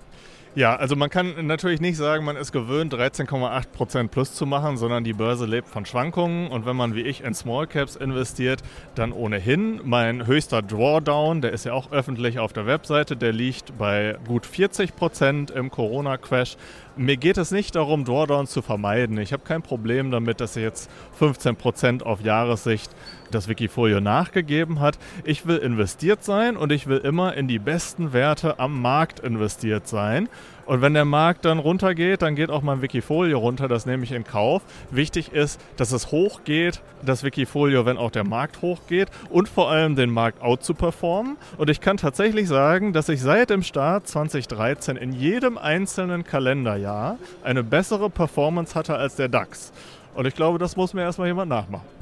Ja, 0.56 0.74
also 0.74 0.96
man 0.96 1.10
kann 1.10 1.48
natürlich 1.48 1.82
nicht 1.82 1.98
sagen, 1.98 2.24
man 2.24 2.38
ist 2.38 2.54
gewöhnt, 2.54 2.94
13,8% 2.94 4.08
plus 4.08 4.34
zu 4.34 4.46
machen, 4.46 4.78
sondern 4.78 5.04
die 5.04 5.12
Börse 5.12 5.46
lebt 5.46 5.68
von 5.68 5.86
Schwankungen. 5.86 6.48
Und 6.48 6.66
wenn 6.66 6.78
man 6.78 6.96
wie 6.96 7.02
ich 7.02 7.26
in 7.26 7.34
Small 7.34 7.68
Caps 7.68 7.98
investiert, 7.98 8.62
dann 8.96 9.12
ohnehin. 9.12 9.82
Mein 9.84 10.28
höchster 10.28 10.62
Drawdown, 10.62 11.42
der 11.42 11.52
ist 11.52 11.66
ja 11.66 11.74
auch 11.74 11.92
öffentlich 11.92 12.40
auf 12.40 12.54
der 12.54 12.68
Webseite, 12.68 13.18
der 13.18 13.34
liegt 13.34 13.78
bei 13.78 14.18
gut 14.26 14.48
40% 14.48 15.52
im 15.52 15.72
Corona-Crash. 15.72 16.56
Mir 16.96 17.18
geht 17.18 17.38
es 17.38 17.52
nicht 17.52 17.76
darum, 17.76 18.06
Drawdowns 18.06 18.52
zu 18.52 18.62
vermeiden. 18.62 19.18
Ich 19.18 19.34
habe 19.34 19.44
kein 19.44 19.62
Problem 19.62 20.10
damit, 20.10 20.40
dass 20.40 20.56
er 20.56 20.64
jetzt 20.64 20.90
15% 21.20 22.02
auf 22.02 22.22
Jahressicht 22.22 22.92
das 23.36 23.48
Wikifolio 23.48 24.02
nachgegeben 24.02 24.80
hat. 24.80 24.98
Ich 25.24 25.46
will 25.46 25.58
investiert 25.58 26.24
sein 26.24 26.58
und 26.58 26.72
ich 26.72 26.88
will 26.88 26.98
immer 26.98 27.36
in 27.36 27.48
die 27.48 27.60
besten 27.60 28.14
Werte 28.14 28.60
am 28.60 28.82
Markt 28.82 29.20
investiert 29.20 29.88
sein. 29.88 30.30
Und 30.66 30.82
wenn 30.82 30.96
der 30.96 31.06
Markt 31.06 31.46
dann 31.46 31.60
runtergeht, 31.60 32.24
dann 32.24 32.36
geht 32.36 32.50
auch 32.50 32.64
mein 32.64 32.82
Wikifolio 32.82 33.38
runter. 33.38 33.68
Das 33.68 33.86
nehme 33.86 34.04
ich 34.04 34.12
in 34.12 34.24
Kauf. 34.24 34.64
Wichtig 34.90 35.32
ist, 35.32 35.62
dass 35.78 35.92
es 35.92 36.12
hochgeht, 36.12 36.82
das 37.04 37.24
Wikifolio, 37.24 37.86
wenn 37.86 37.98
auch 37.98 38.10
der 38.10 38.24
Markt 38.24 38.62
hochgeht 38.62 39.10
und 39.30 39.48
vor 39.48 39.70
allem 39.70 39.96
den 39.96 40.10
Markt 40.10 40.42
out 40.42 40.64
zu 40.64 40.74
performen. 40.74 41.38
Und 41.58 41.70
ich 41.70 41.82
kann 41.82 41.98
tatsächlich 41.98 42.48
sagen, 42.48 42.94
dass 42.94 43.10
ich 43.10 43.22
seit 43.22 43.52
dem 43.52 43.62
Start 43.62 44.08
2013 44.08 44.98
in 44.98 45.12
jedem 45.14 45.58
einzelnen 45.60 46.24
Kalenderjahr 46.24 47.18
eine 47.44 47.64
bessere 47.64 48.10
Performance 48.10 48.74
hatte 48.74 48.96
als 48.96 49.16
der 49.16 49.28
DAX. 49.28 49.72
Und 50.16 50.26
ich 50.26 50.34
glaube, 50.34 50.58
das 50.58 50.76
muss 50.78 50.94
mir 50.94 51.02
erstmal 51.02 51.28
jemand 51.28 51.50
nachmachen. 51.50 51.95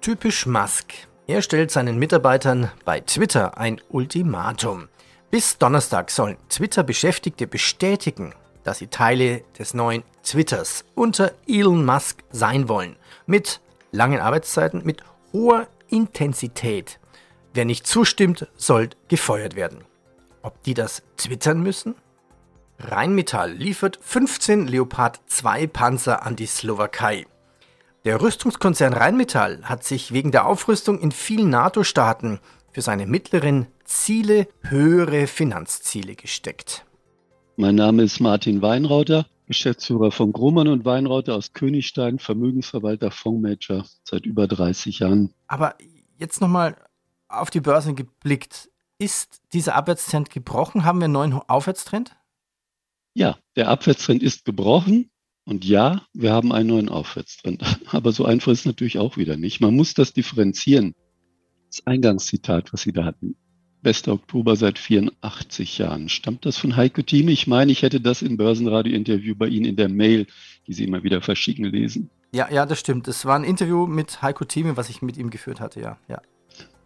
Typisch 0.00 0.46
Musk. 0.46 0.94
Er 1.26 1.42
stellt 1.42 1.70
seinen 1.70 1.98
Mitarbeitern 1.98 2.70
bei 2.86 3.00
Twitter 3.00 3.58
ein 3.58 3.82
Ultimatum. 3.90 4.88
Bis 5.30 5.58
Donnerstag 5.58 6.10
sollen 6.10 6.38
Twitter-Beschäftigte 6.48 7.46
bestätigen, 7.46 8.34
dass 8.64 8.78
sie 8.78 8.86
Teile 8.86 9.42
des 9.58 9.74
neuen 9.74 10.02
Twitters 10.22 10.86
unter 10.94 11.32
Elon 11.46 11.84
Musk 11.84 12.24
sein 12.30 12.70
wollen. 12.70 12.96
Mit 13.26 13.60
langen 13.92 14.20
Arbeitszeiten, 14.20 14.86
mit 14.86 15.02
hoher 15.34 15.68
Intensität. 15.88 16.98
Wer 17.52 17.66
nicht 17.66 17.86
zustimmt, 17.86 18.48
soll 18.56 18.88
gefeuert 19.08 19.54
werden. 19.54 19.84
Ob 20.40 20.62
die 20.62 20.72
das 20.72 21.02
twittern 21.18 21.62
müssen? 21.62 21.94
Rheinmetall 22.78 23.52
liefert 23.52 23.98
15 24.00 24.66
Leopard 24.66 25.20
2 25.26 25.66
Panzer 25.66 26.24
an 26.24 26.36
die 26.36 26.46
Slowakei. 26.46 27.26
Der 28.06 28.22
Rüstungskonzern 28.22 28.94
Rheinmetall 28.94 29.62
hat 29.64 29.84
sich 29.84 30.12
wegen 30.12 30.32
der 30.32 30.46
Aufrüstung 30.46 30.98
in 30.98 31.12
vielen 31.12 31.50
NATO-Staaten 31.50 32.40
für 32.72 32.80
seine 32.80 33.04
mittleren 33.04 33.66
Ziele 33.84 34.48
höhere 34.62 35.26
Finanzziele 35.26 36.14
gesteckt. 36.14 36.86
Mein 37.56 37.74
Name 37.74 38.02
ist 38.04 38.18
Martin 38.20 38.62
Weinrauter, 38.62 39.26
Geschäftsführer 39.46 40.12
von 40.12 40.32
Grohmann 40.32 40.68
und 40.68 40.86
Weinrauter 40.86 41.34
aus 41.34 41.52
Königstein, 41.52 42.18
Vermögensverwalter, 42.18 43.10
Fondsmanager 43.10 43.84
seit 44.02 44.24
über 44.24 44.46
30 44.46 45.00
Jahren. 45.00 45.34
Aber 45.46 45.74
jetzt 46.16 46.40
nochmal 46.40 46.76
auf 47.28 47.50
die 47.50 47.60
Börse 47.60 47.92
geblickt. 47.92 48.70
Ist 48.96 49.42
dieser 49.52 49.74
Abwärtstrend 49.74 50.30
gebrochen? 50.30 50.84
Haben 50.84 51.00
wir 51.00 51.04
einen 51.04 51.12
neuen 51.12 51.32
Aufwärtstrend? 51.34 52.16
Ja, 53.12 53.36
der 53.56 53.68
Abwärtstrend 53.68 54.22
ist 54.22 54.46
gebrochen. 54.46 55.10
Und 55.50 55.64
ja, 55.64 56.02
wir 56.14 56.32
haben 56.32 56.52
einen 56.52 56.68
neuen 56.68 56.88
Aufwärtstrend. 56.88 57.64
Aber 57.90 58.12
so 58.12 58.24
einfach 58.24 58.52
ist 58.52 58.60
es 58.60 58.66
natürlich 58.66 59.00
auch 59.00 59.16
wieder 59.16 59.36
nicht. 59.36 59.60
Man 59.60 59.74
muss 59.74 59.94
das 59.94 60.12
differenzieren. 60.12 60.94
Das 61.66 61.84
Eingangszitat, 61.88 62.72
was 62.72 62.82
Sie 62.82 62.92
da 62.92 63.04
hatten. 63.04 63.34
Bester 63.82 64.12
Oktober 64.12 64.54
seit 64.54 64.78
84 64.78 65.78
Jahren. 65.78 66.08
Stammt 66.08 66.46
das 66.46 66.56
von 66.56 66.76
Heiko 66.76 67.02
Thieme? 67.02 67.32
Ich 67.32 67.48
meine, 67.48 67.72
ich 67.72 67.82
hätte 67.82 68.00
das 68.00 68.22
im 68.22 68.36
Börsenradio-Interview 68.36 69.34
bei 69.34 69.48
Ihnen 69.48 69.64
in 69.64 69.74
der 69.74 69.88
Mail, 69.88 70.28
die 70.68 70.72
Sie 70.72 70.84
immer 70.84 71.02
wieder 71.02 71.20
verschicken, 71.20 71.64
lesen. 71.64 72.10
Ja, 72.32 72.48
ja, 72.48 72.64
das 72.64 72.78
stimmt. 72.78 73.08
Das 73.08 73.24
war 73.24 73.34
ein 73.34 73.42
Interview 73.42 73.88
mit 73.88 74.22
Heiko 74.22 74.44
Thieme, 74.44 74.76
was 74.76 74.88
ich 74.88 75.02
mit 75.02 75.16
ihm 75.16 75.30
geführt 75.30 75.58
hatte, 75.58 75.80
ja. 75.80 75.98
ja. 76.08 76.22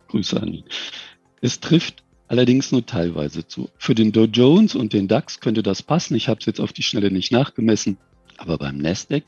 Grüße 0.08 0.40
an 0.40 0.54
ihn. 0.54 0.64
Es 1.42 1.60
trifft 1.60 2.02
allerdings 2.28 2.72
nur 2.72 2.86
teilweise 2.86 3.46
zu. 3.46 3.68
Für 3.76 3.94
den 3.94 4.10
Dow 4.10 4.24
Jones 4.24 4.74
und 4.74 4.94
den 4.94 5.06
DAX 5.06 5.40
könnte 5.40 5.62
das 5.62 5.82
passen. 5.82 6.14
Ich 6.14 6.28
habe 6.28 6.40
es 6.40 6.46
jetzt 6.46 6.62
auf 6.62 6.72
die 6.72 6.82
Schnelle 6.82 7.10
nicht 7.10 7.30
nachgemessen. 7.30 7.98
Aber 8.38 8.58
beim 8.58 8.78
Nasdaq 8.78 9.24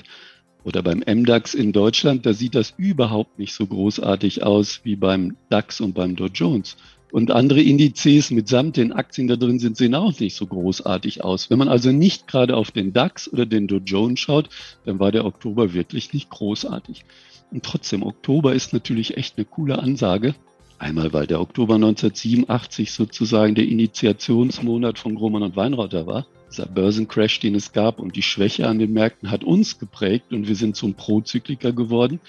oder 0.66 0.82
beim 0.82 0.98
MDAX 1.06 1.54
in 1.54 1.72
Deutschland, 1.72 2.26
da 2.26 2.32
sieht 2.32 2.56
das 2.56 2.74
überhaupt 2.76 3.38
nicht 3.38 3.54
so 3.54 3.66
großartig 3.66 4.42
aus 4.42 4.80
wie 4.82 4.96
beim 4.96 5.36
DAX 5.48 5.80
und 5.80 5.94
beim 5.94 6.16
Dow 6.16 6.26
Jones. 6.26 6.76
Und 7.12 7.30
andere 7.30 7.62
Indizes 7.62 8.32
mitsamt 8.32 8.76
den 8.76 8.92
Aktien 8.92 9.28
da 9.28 9.36
drin 9.36 9.60
sind, 9.60 9.76
sehen 9.76 9.94
auch 9.94 10.18
nicht 10.18 10.34
so 10.34 10.46
großartig 10.46 11.22
aus. 11.22 11.50
Wenn 11.50 11.58
man 11.58 11.68
also 11.68 11.92
nicht 11.92 12.26
gerade 12.26 12.56
auf 12.56 12.72
den 12.72 12.92
DAX 12.92 13.32
oder 13.32 13.46
den 13.46 13.68
Dow 13.68 13.78
Jones 13.78 14.18
schaut, 14.18 14.48
dann 14.84 14.98
war 14.98 15.12
der 15.12 15.24
Oktober 15.24 15.72
wirklich 15.72 16.12
nicht 16.12 16.30
großartig. 16.30 17.04
Und 17.52 17.64
trotzdem, 17.64 18.02
Oktober 18.02 18.52
ist 18.52 18.72
natürlich 18.72 19.16
echt 19.16 19.36
eine 19.36 19.44
coole 19.44 19.78
Ansage. 19.78 20.34
Einmal, 20.78 21.12
weil 21.12 21.28
der 21.28 21.40
Oktober 21.40 21.76
1987 21.76 22.90
sozusagen 22.90 23.54
der 23.54 23.68
Initiationsmonat 23.68 24.98
von 24.98 25.14
Grohmann 25.14 25.44
und 25.44 25.54
Weinrauter 25.54 26.08
war 26.08 26.26
dieser 26.50 26.66
Börsencrash, 26.66 27.40
den 27.40 27.54
es 27.54 27.72
gab 27.72 27.98
und 27.98 28.16
die 28.16 28.22
Schwäche 28.22 28.68
an 28.68 28.78
den 28.78 28.92
Märkten 28.92 29.30
hat 29.30 29.44
uns 29.44 29.78
geprägt 29.78 30.32
und 30.32 30.48
wir 30.48 30.56
sind 30.56 30.76
zum 30.76 30.94
Prozykliker 30.94 31.72
geworden, 31.72 32.20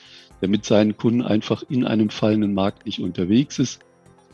der 0.42 0.50
mit 0.50 0.66
seinen 0.66 0.98
Kunden 0.98 1.22
einfach 1.22 1.64
in 1.70 1.86
einem 1.86 2.10
fallenden 2.10 2.54
Markt 2.54 2.86
nicht 2.86 3.00
unterwegs 3.00 3.60
ist. 3.60 3.80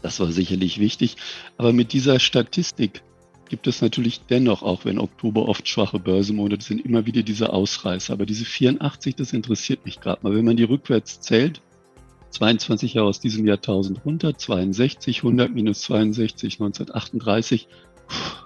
Das 0.02 0.20
war 0.20 0.32
sicherlich 0.32 0.80
wichtig. 0.80 1.16
Aber 1.58 1.74
mit 1.74 1.94
dieser 1.94 2.20
Statistik 2.20 3.02
gibt 3.50 3.68
es 3.68 3.82
natürlich 3.82 4.22
dennoch, 4.30 4.64
auch 4.64 4.84
wenn 4.86 5.00
Oktober 5.00 5.48
oft 5.48 5.68
schwache 5.68 6.00
Börsenmonate 6.00 6.64
sind, 6.64 6.84
immer 6.84 7.06
wieder 7.06 7.24
diese 7.24 7.54
Ausreißer. 7.54 8.14
Aber 8.14 8.26
diese 8.26 8.46
84, 8.46 9.16
das 9.16 9.32
interessiert 9.32 9.86
mich 9.86 10.00
gerade 10.02 10.24
mal. 10.24 10.36
Wenn 10.36 10.46
man 10.46 10.58
die 10.58 10.64
rückwärts 10.64 11.22
zählt, 11.22 11.62
22 12.32 12.96
Jahre 12.96 13.08
aus 13.08 13.20
diesem 13.20 13.46
Jahrtausend 13.46 14.04
runter, 14.06 14.38
62, 14.38 15.20
100 15.20 15.54
minus 15.54 15.82
62, 15.82 16.56
1938. 16.56 17.68
Puh, 18.08 18.43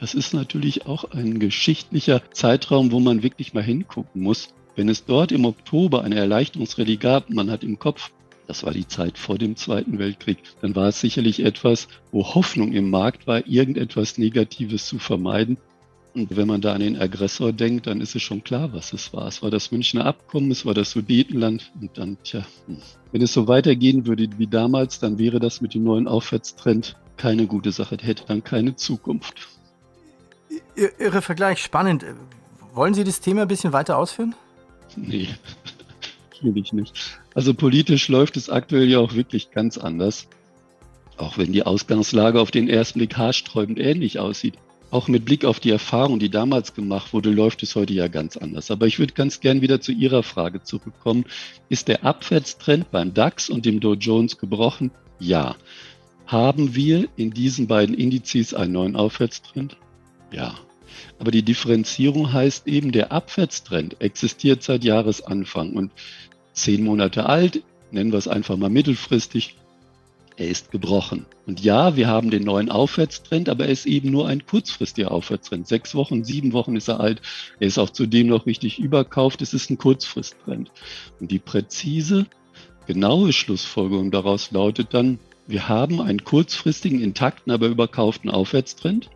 das 0.00 0.14
ist 0.14 0.32
natürlich 0.32 0.86
auch 0.86 1.10
ein 1.10 1.38
geschichtlicher 1.40 2.22
Zeitraum, 2.32 2.92
wo 2.92 3.00
man 3.00 3.22
wirklich 3.22 3.54
mal 3.54 3.62
hingucken 3.62 4.22
muss. 4.22 4.48
Wenn 4.76 4.88
es 4.88 5.04
dort 5.04 5.32
im 5.32 5.44
Oktober 5.44 6.04
eine 6.04 6.14
Erleichterungsrallye 6.14 6.98
gab, 6.98 7.30
man 7.30 7.50
hat 7.50 7.64
im 7.64 7.78
Kopf, 7.78 8.10
das 8.46 8.62
war 8.62 8.72
die 8.72 8.86
Zeit 8.86 9.18
vor 9.18 9.38
dem 9.38 9.56
Zweiten 9.56 9.98
Weltkrieg, 9.98 10.38
dann 10.62 10.76
war 10.76 10.88
es 10.88 11.00
sicherlich 11.00 11.44
etwas, 11.44 11.88
wo 12.12 12.34
Hoffnung 12.34 12.72
im 12.72 12.90
Markt 12.90 13.26
war, 13.26 13.46
irgendetwas 13.46 14.18
Negatives 14.18 14.86
zu 14.86 14.98
vermeiden. 14.98 15.58
Und 16.14 16.36
wenn 16.36 16.48
man 16.48 16.60
da 16.60 16.72
an 16.72 16.80
den 16.80 16.98
Aggressor 16.98 17.52
denkt, 17.52 17.86
dann 17.86 18.00
ist 18.00 18.14
es 18.14 18.22
schon 18.22 18.42
klar, 18.42 18.72
was 18.72 18.92
es 18.92 19.12
war. 19.12 19.26
Es 19.26 19.42
war 19.42 19.50
das 19.50 19.70
Münchner 19.70 20.06
Abkommen, 20.06 20.50
es 20.50 20.64
war 20.64 20.74
das 20.74 20.92
Sudetenland. 20.92 21.70
Und 21.80 21.98
dann, 21.98 22.16
tja, 22.22 22.46
hm. 22.66 22.78
wenn 23.12 23.22
es 23.22 23.32
so 23.32 23.46
weitergehen 23.48 24.06
würde 24.06 24.28
wie 24.38 24.46
damals, 24.46 25.00
dann 25.00 25.18
wäre 25.18 25.38
das 25.38 25.60
mit 25.60 25.74
dem 25.74 25.84
neuen 25.84 26.08
Aufwärtstrend 26.08 26.96
keine 27.16 27.46
gute 27.46 27.72
Sache, 27.72 27.98
hätte 28.00 28.24
dann 28.26 28.42
keine 28.42 28.76
Zukunft. 28.76 29.48
Ihre 30.98 31.22
Vergleich 31.22 31.62
spannend. 31.62 32.04
Wollen 32.74 32.94
Sie 32.94 33.04
das 33.04 33.20
Thema 33.20 33.42
ein 33.42 33.48
bisschen 33.48 33.72
weiter 33.72 33.98
ausführen? 33.98 34.34
Nee, 34.96 35.28
natürlich 36.32 36.72
nicht. 36.72 37.20
Also 37.34 37.54
politisch 37.54 38.08
läuft 38.08 38.36
es 38.36 38.50
aktuell 38.50 38.88
ja 38.88 38.98
auch 38.98 39.14
wirklich 39.14 39.50
ganz 39.50 39.78
anders. 39.78 40.28
Auch 41.16 41.36
wenn 41.36 41.52
die 41.52 41.64
Ausgangslage 41.64 42.40
auf 42.40 42.50
den 42.50 42.68
ersten 42.68 43.00
Blick 43.00 43.16
haarsträubend 43.16 43.78
ähnlich 43.78 44.18
aussieht. 44.18 44.54
Auch 44.90 45.08
mit 45.08 45.24
Blick 45.26 45.44
auf 45.44 45.60
die 45.60 45.70
Erfahrung, 45.70 46.18
die 46.18 46.30
damals 46.30 46.72
gemacht 46.74 47.12
wurde, 47.12 47.30
läuft 47.30 47.62
es 47.62 47.76
heute 47.76 47.92
ja 47.92 48.08
ganz 48.08 48.36
anders. 48.38 48.70
Aber 48.70 48.86
ich 48.86 48.98
würde 48.98 49.12
ganz 49.12 49.40
gern 49.40 49.60
wieder 49.60 49.80
zu 49.80 49.92
Ihrer 49.92 50.22
Frage 50.22 50.62
zurückkommen. 50.62 51.26
Ist 51.68 51.88
der 51.88 52.04
Abwärtstrend 52.04 52.90
beim 52.90 53.12
DAX 53.12 53.50
und 53.50 53.66
dem 53.66 53.80
Dow 53.80 53.94
Jones 53.94 54.38
gebrochen? 54.38 54.90
Ja. 55.18 55.56
Haben 56.26 56.74
wir 56.74 57.08
in 57.16 57.32
diesen 57.32 57.66
beiden 57.66 57.94
Indizes 57.94 58.54
einen 58.54 58.72
neuen 58.72 58.96
Aufwärtstrend? 58.96 59.76
Ja. 60.30 60.54
Aber 61.18 61.30
die 61.30 61.42
Differenzierung 61.42 62.32
heißt 62.32 62.66
eben, 62.66 62.92
der 62.92 63.12
Abwärtstrend 63.12 64.00
existiert 64.00 64.62
seit 64.62 64.84
Jahresanfang 64.84 65.72
und 65.72 65.92
zehn 66.52 66.84
Monate 66.84 67.26
alt, 67.26 67.62
nennen 67.90 68.12
wir 68.12 68.18
es 68.18 68.28
einfach 68.28 68.56
mal 68.56 68.70
mittelfristig, 68.70 69.56
er 70.38 70.48
ist 70.48 70.70
gebrochen. 70.70 71.26
Und 71.46 71.60
ja, 71.60 71.96
wir 71.96 72.06
haben 72.06 72.30
den 72.30 72.44
neuen 72.44 72.70
Aufwärtstrend, 72.70 73.48
aber 73.48 73.66
er 73.66 73.72
ist 73.72 73.86
eben 73.86 74.12
nur 74.12 74.28
ein 74.28 74.46
kurzfristiger 74.46 75.10
Aufwärtstrend. 75.10 75.66
Sechs 75.66 75.96
Wochen, 75.96 76.22
sieben 76.22 76.52
Wochen 76.52 76.76
ist 76.76 76.88
er 76.88 77.00
alt. 77.00 77.20
Er 77.58 77.66
ist 77.66 77.78
auch 77.78 77.90
zudem 77.90 78.28
noch 78.28 78.46
richtig 78.46 78.78
überkauft. 78.78 79.42
Es 79.42 79.52
ist 79.52 79.68
ein 79.68 79.78
Kurzfristtrend. 79.78 80.70
Und 81.18 81.32
die 81.32 81.40
präzise, 81.40 82.26
genaue 82.86 83.32
Schlussfolgerung 83.32 84.12
daraus 84.12 84.52
lautet 84.52 84.94
dann, 84.94 85.18
wir 85.48 85.68
haben 85.68 86.00
einen 86.00 86.22
kurzfristigen, 86.22 87.00
intakten, 87.00 87.52
aber 87.52 87.66
überkauften 87.66 88.30
Aufwärtstrend. 88.30 89.10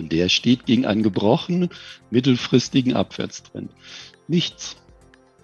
Und 0.00 0.12
der 0.12 0.28
steht 0.28 0.66
gegen 0.66 0.86
einen 0.86 1.02
gebrochenen 1.02 1.68
mittelfristigen 2.10 2.96
Abwärtstrend. 2.96 3.70
Nichts, 4.28 4.76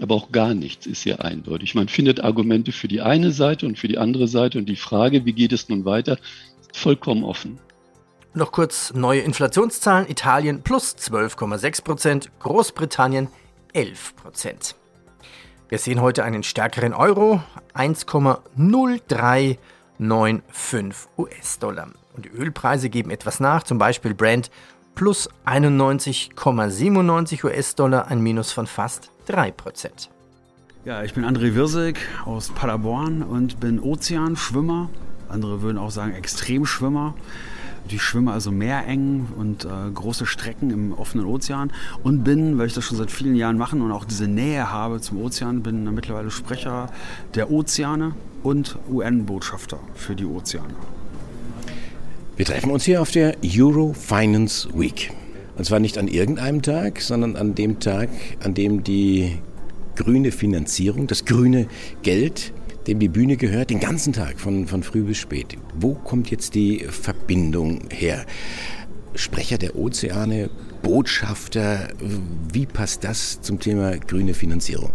aber 0.01 0.15
auch 0.15 0.33
gar 0.33 0.55
nichts 0.55 0.87
ist 0.87 1.03
hier 1.03 1.23
eindeutig. 1.23 1.75
Man 1.75 1.89
findet 1.89 2.25
Argumente 2.25 2.73
für 2.73 2.89
die 2.89 3.03
eine 3.03 3.31
Seite 3.31 3.67
und 3.67 3.79
für 3.79 3.89
die 3.89 3.99
andere 3.99 4.27
Seite 4.27 4.59
und 4.59 4.67
die 4.67 4.77
Frage, 4.77 5.25
wie 5.25 5.33
geht 5.35 5.53
es 5.53 5.69
nun 5.69 5.85
weiter, 5.85 6.19
ist 6.61 6.77
vollkommen 6.77 7.23
offen. 7.23 7.59
Noch 8.33 8.53
kurz 8.53 8.93
neue 8.95 9.21
Inflationszahlen. 9.21 10.09
Italien 10.11 10.63
plus 10.63 10.97
12,6 10.97 11.85
Prozent, 11.85 12.31
Großbritannien 12.41 13.29
11 13.73 14.17
Prozent. 14.17 14.75
Wir 15.69 15.79
sehen 15.79 16.01
heute 16.01 16.23
einen 16.23 16.43
stärkeren 16.43 16.95
Euro, 16.95 17.43
1,0395 20.01 20.95
US-Dollar. 21.19 21.89
Und 22.15 22.25
die 22.25 22.31
Ölpreise 22.31 22.89
geben 22.89 23.11
etwas 23.11 23.41
nach, 23.41 23.63
zum 23.63 23.79
Beispiel 23.79 24.15
Brent 24.15 24.51
plus 24.95 25.29
91,97 25.45 27.45
US-Dollar, 27.45 28.09
ein 28.09 28.21
Minus 28.21 28.53
von 28.53 28.67
fast 28.67 29.11
3%. 29.29 30.09
Ja, 30.85 31.03
ich 31.03 31.15
bin 31.15 31.25
André 31.25 31.55
Wirsig 31.55 31.99
aus 32.25 32.51
Paderborn 32.51 33.23
und 33.23 33.61
bin 33.61 33.81
Ozeanschwimmer. 33.81 34.89
Andere 35.29 35.61
würden 35.61 35.79
auch 35.79 35.91
sagen 35.91 36.13
Extremschwimmer. 36.13 37.15
Ich 37.89 38.03
schwimme 38.03 38.33
also 38.33 38.51
meereng 38.51 39.29
und 39.37 39.65
äh, 39.65 39.69
große 39.95 40.27
Strecken 40.27 40.71
im 40.71 40.93
offenen 40.93 41.27
Ozean 41.27 41.73
und 42.03 42.25
bin, 42.25 42.59
weil 42.59 42.67
ich 42.67 42.75
das 42.75 42.85
schon 42.85 42.99
seit 42.99 43.11
vielen 43.11 43.37
Jahren 43.37 43.57
mache 43.57 43.77
und 43.77 43.93
auch 43.93 44.05
diese 44.05 44.29
Nähe 44.29 44.71
habe 44.71 45.01
zum 45.01 45.23
Ozean, 45.23 45.63
bin 45.63 45.93
mittlerweile 45.95 46.31
Sprecher 46.31 46.91
der 47.35 47.51
Ozeane 47.51 48.15
und 48.43 48.77
UN-Botschafter 48.91 49.79
für 49.95 50.15
die 50.15 50.27
Ozeane. 50.27 50.75
Wir 52.37 52.45
treffen 52.45 52.71
uns 52.71 52.85
hier 52.85 53.01
auf 53.01 53.11
der 53.13 53.37
Euro 53.57 53.95
Finance 53.95 54.69
Week. 54.75 55.11
Und 55.57 55.65
zwar 55.65 55.81
nicht 55.81 55.97
an 55.97 56.07
irgendeinem 56.07 56.61
Tag, 56.61 57.01
sondern 57.01 57.35
an 57.37 57.55
dem 57.55 57.81
Tag, 57.81 58.11
an 58.45 58.53
dem 58.53 58.85
die 58.85 59.39
grüne 59.97 60.31
Finanzierung, 60.33 61.07
das 61.07 61.25
grüne 61.25 61.67
Geld 62.03 62.53
dem 62.87 62.99
die 62.99 63.09
Bühne 63.09 63.37
gehört, 63.37 63.71
den 63.71 63.81
ganzen 63.81 64.13
Tag, 64.13 64.39
von, 64.39 64.67
von 64.67 64.83
früh 64.83 65.03
bis 65.03 65.19
spät. 65.19 65.57
Wo 65.75 65.95
kommt 65.95 66.31
jetzt 66.31 66.55
die 66.55 66.85
Verbindung 66.89 67.89
her? 67.91 68.25
Sprecher 69.15 69.59
der 69.59 69.77
Ozeane, 69.77 70.51
Botschafter, 70.83 71.89
wie 72.53 72.67
passt 72.67 73.03
das 73.03 73.41
zum 73.41 73.59
Thema 73.59 73.97
grüne 73.97 74.35
Finanzierung? 74.35 74.93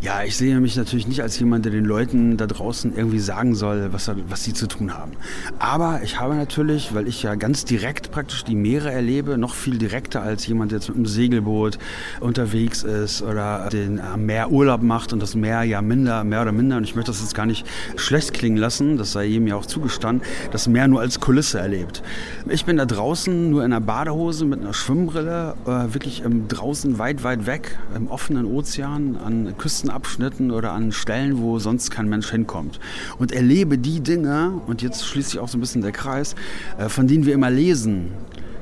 Ja, 0.00 0.22
ich 0.22 0.36
sehe 0.36 0.58
mich 0.60 0.76
natürlich 0.76 1.08
nicht 1.08 1.22
als 1.22 1.38
jemand, 1.38 1.64
der 1.64 1.72
den 1.72 1.84
Leuten 1.84 2.36
da 2.36 2.46
draußen 2.46 2.96
irgendwie 2.96 3.18
sagen 3.18 3.54
soll, 3.54 3.92
was, 3.92 4.10
was 4.28 4.44
sie 4.44 4.52
zu 4.52 4.66
tun 4.66 4.94
haben. 4.94 5.12
Aber 5.58 6.00
ich 6.02 6.20
habe 6.20 6.34
natürlich, 6.34 6.94
weil 6.94 7.08
ich 7.08 7.22
ja 7.22 7.34
ganz 7.34 7.64
direkt 7.64 8.10
praktisch 8.10 8.44
die 8.44 8.54
Meere 8.54 8.92
erlebe, 8.92 9.38
noch 9.38 9.54
viel 9.54 9.78
direkter 9.78 10.22
als 10.22 10.46
jemand, 10.46 10.70
der 10.70 10.78
jetzt 10.78 10.88
mit 10.88 10.96
einem 10.96 11.06
Segelboot 11.06 11.78
unterwegs 12.20 12.82
ist 12.82 13.22
oder 13.22 13.68
den 13.72 14.00
am 14.00 14.26
Meer 14.26 14.50
Urlaub 14.50 14.82
macht 14.82 15.12
und 15.12 15.20
das 15.20 15.34
Meer 15.34 15.62
ja 15.64 15.82
minder, 15.82 16.24
mehr 16.24 16.42
oder 16.42 16.52
minder, 16.52 16.76
und 16.76 16.84
ich 16.84 16.94
möchte 16.94 17.10
das 17.10 17.20
jetzt 17.20 17.34
gar 17.34 17.46
nicht 17.46 17.66
schlecht 17.96 18.34
klingen 18.34 18.56
lassen, 18.56 18.96
das 18.98 19.12
sei 19.12 19.24
jedem 19.24 19.48
ja 19.48 19.56
auch 19.56 19.66
zugestanden, 19.66 20.26
das 20.52 20.68
Meer 20.68 20.88
nur 20.88 21.00
als 21.00 21.20
Kulisse 21.20 21.58
erlebt. 21.58 22.02
Ich 22.48 22.64
bin 22.64 22.76
da 22.76 22.86
draußen 22.86 23.50
nur 23.50 23.64
in 23.64 23.72
einer 23.72 23.80
Badehose 23.80 24.44
mit 24.44 24.60
einer 24.60 24.74
Schwimmbrille, 24.74 25.54
äh, 25.66 25.92
wirklich 25.92 26.22
draußen 26.48 26.98
weit, 26.98 27.24
weit 27.24 27.46
weg, 27.46 27.78
im 27.94 28.08
offenen 28.08 28.46
Ozean, 28.46 29.16
an 29.24 29.47
Küstenabschnitten 29.52 30.50
oder 30.50 30.72
an 30.72 30.92
Stellen, 30.92 31.38
wo 31.38 31.58
sonst 31.58 31.90
kein 31.90 32.08
Mensch 32.08 32.30
hinkommt. 32.30 32.80
Und 33.18 33.32
erlebe 33.32 33.78
die 33.78 34.00
Dinge, 34.00 34.60
und 34.66 34.82
jetzt 34.82 35.06
schließt 35.06 35.30
sich 35.30 35.40
auch 35.40 35.48
so 35.48 35.58
ein 35.58 35.60
bisschen 35.60 35.82
der 35.82 35.92
Kreis, 35.92 36.34
äh, 36.78 36.88
von 36.88 37.06
denen 37.06 37.26
wir 37.26 37.34
immer 37.34 37.50
lesen. 37.50 38.12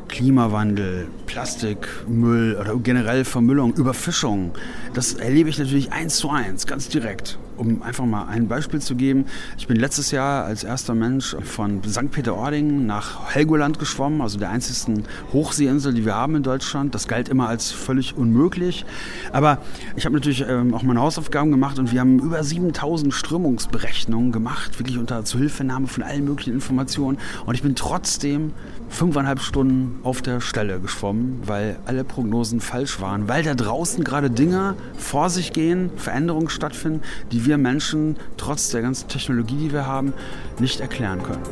Klimawandel, 0.09 1.09
Plastikmüll 1.27 2.57
oder 2.61 2.77
generell 2.77 3.25
Vermüllung, 3.25 3.75
Überfischung. 3.75 4.53
Das 4.95 5.15
erlebe 5.15 5.49
ich 5.49 5.59
natürlich 5.59 5.93
eins 5.93 6.17
zu 6.17 6.31
eins, 6.31 6.67
ganz 6.67 6.89
direkt 6.89 7.39
um 7.57 7.83
einfach 7.83 8.05
mal 8.05 8.27
ein 8.27 8.49
Beispiel 8.49 8.81
zu 8.81 8.95
geben, 8.95 9.27
ich 9.59 9.67
bin 9.67 9.77
letztes 9.77 10.11
Jahr 10.11 10.45
als 10.45 10.65
erster 10.65 10.95
Mensch 10.95 11.37
von 11.43 11.83
St. 11.85 12.11
Peter-Ording 12.11 12.87
nach 12.87 13.35
Helgoland 13.35 13.79
geschwommen, 13.79 14.21
also 14.21 14.39
der 14.39 14.51
einzigsten 14.51 15.05
Hochseeinsel, 15.33 15.95
die 15.95 16.05
wir 16.05 16.15
haben 16.15 16.37
in 16.37 16.43
Deutschland. 16.43 16.95
Das 16.95 17.09
galt 17.09 17.29
immer 17.29 17.49
als 17.49 17.73
völlig 17.73 18.17
unmöglich. 18.17 18.85
Aber 19.33 19.59
ich 19.97 20.05
habe 20.05 20.15
natürlich 20.15 20.45
ähm, 20.49 20.75
auch 20.75 20.83
meine 20.83 21.01
Hausaufgaben 21.01 21.51
gemacht 21.51 21.79
und 21.79 21.93
wir 21.93 22.01
haben 22.01 22.19
über 22.19 22.43
7000 22.43 23.13
Strömungsberechnungen 23.13 24.33
gemacht, 24.33 24.79
wirklich 24.79 24.99
unter 24.99 25.25
Zuhilfenahme 25.25 25.87
von 25.87 26.03
allen 26.03 26.25
möglichen 26.25 26.55
Informationen. 26.55 27.19
Und 27.45 27.55
ich 27.55 27.63
bin 27.63 27.75
trotzdem 27.75 28.53
fünfeinhalb 28.89 29.41
Stunden 29.41 30.01
auf 30.05 30.23
der 30.23 30.41
Stelle 30.41 30.81
geschwommen, 30.81 31.41
weil 31.45 31.79
alle 31.87 32.05
Prognosen 32.05 32.61
falsch 32.61 33.01
waren, 33.01 33.29
weil 33.29 33.43
da 33.43 33.55
draußen 33.55 34.05
gerade 34.05 34.31
Dinge 34.31 34.77
vor 34.97 35.31
sich 35.31 35.53
gehen, 35.53 35.91
Veränderungen 35.97 36.49
stattfinden, 36.49 37.03
die 37.33 37.46
wir 37.47 37.59
Menschen 37.59 38.17
trotz 38.37 38.71
der 38.71 38.83
ganzen 38.83 39.09
Technologie, 39.09 39.57
die 39.57 39.73
wir 39.73 39.87
haben, 39.87 40.13
nicht 40.59 40.81
erklären 40.81 41.23
können. 41.23 41.43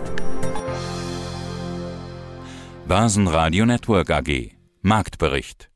Börsenradio 2.87 3.65
Network 3.65 4.11
AG 4.11 4.51
Marktbericht 4.83 5.71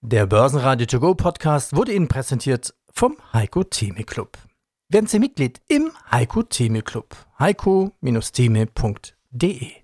Der 0.00 0.24
Börsenradio 0.26 0.86
To 0.86 1.00
Go 1.00 1.14
Podcast 1.14 1.76
wurde 1.76 1.92
Ihnen 1.92 2.08
präsentiert 2.08 2.72
vom 2.90 3.18
Heiko 3.32 3.64
Theme 3.64 4.04
Club. 4.04 4.38
Werden 4.88 5.06
Sie 5.06 5.18
Mitglied 5.18 5.60
im 5.68 5.90
Heiko 6.10 6.42
Theme 6.44 6.80
Club. 6.82 7.14
heiko-theme.de 7.38 9.83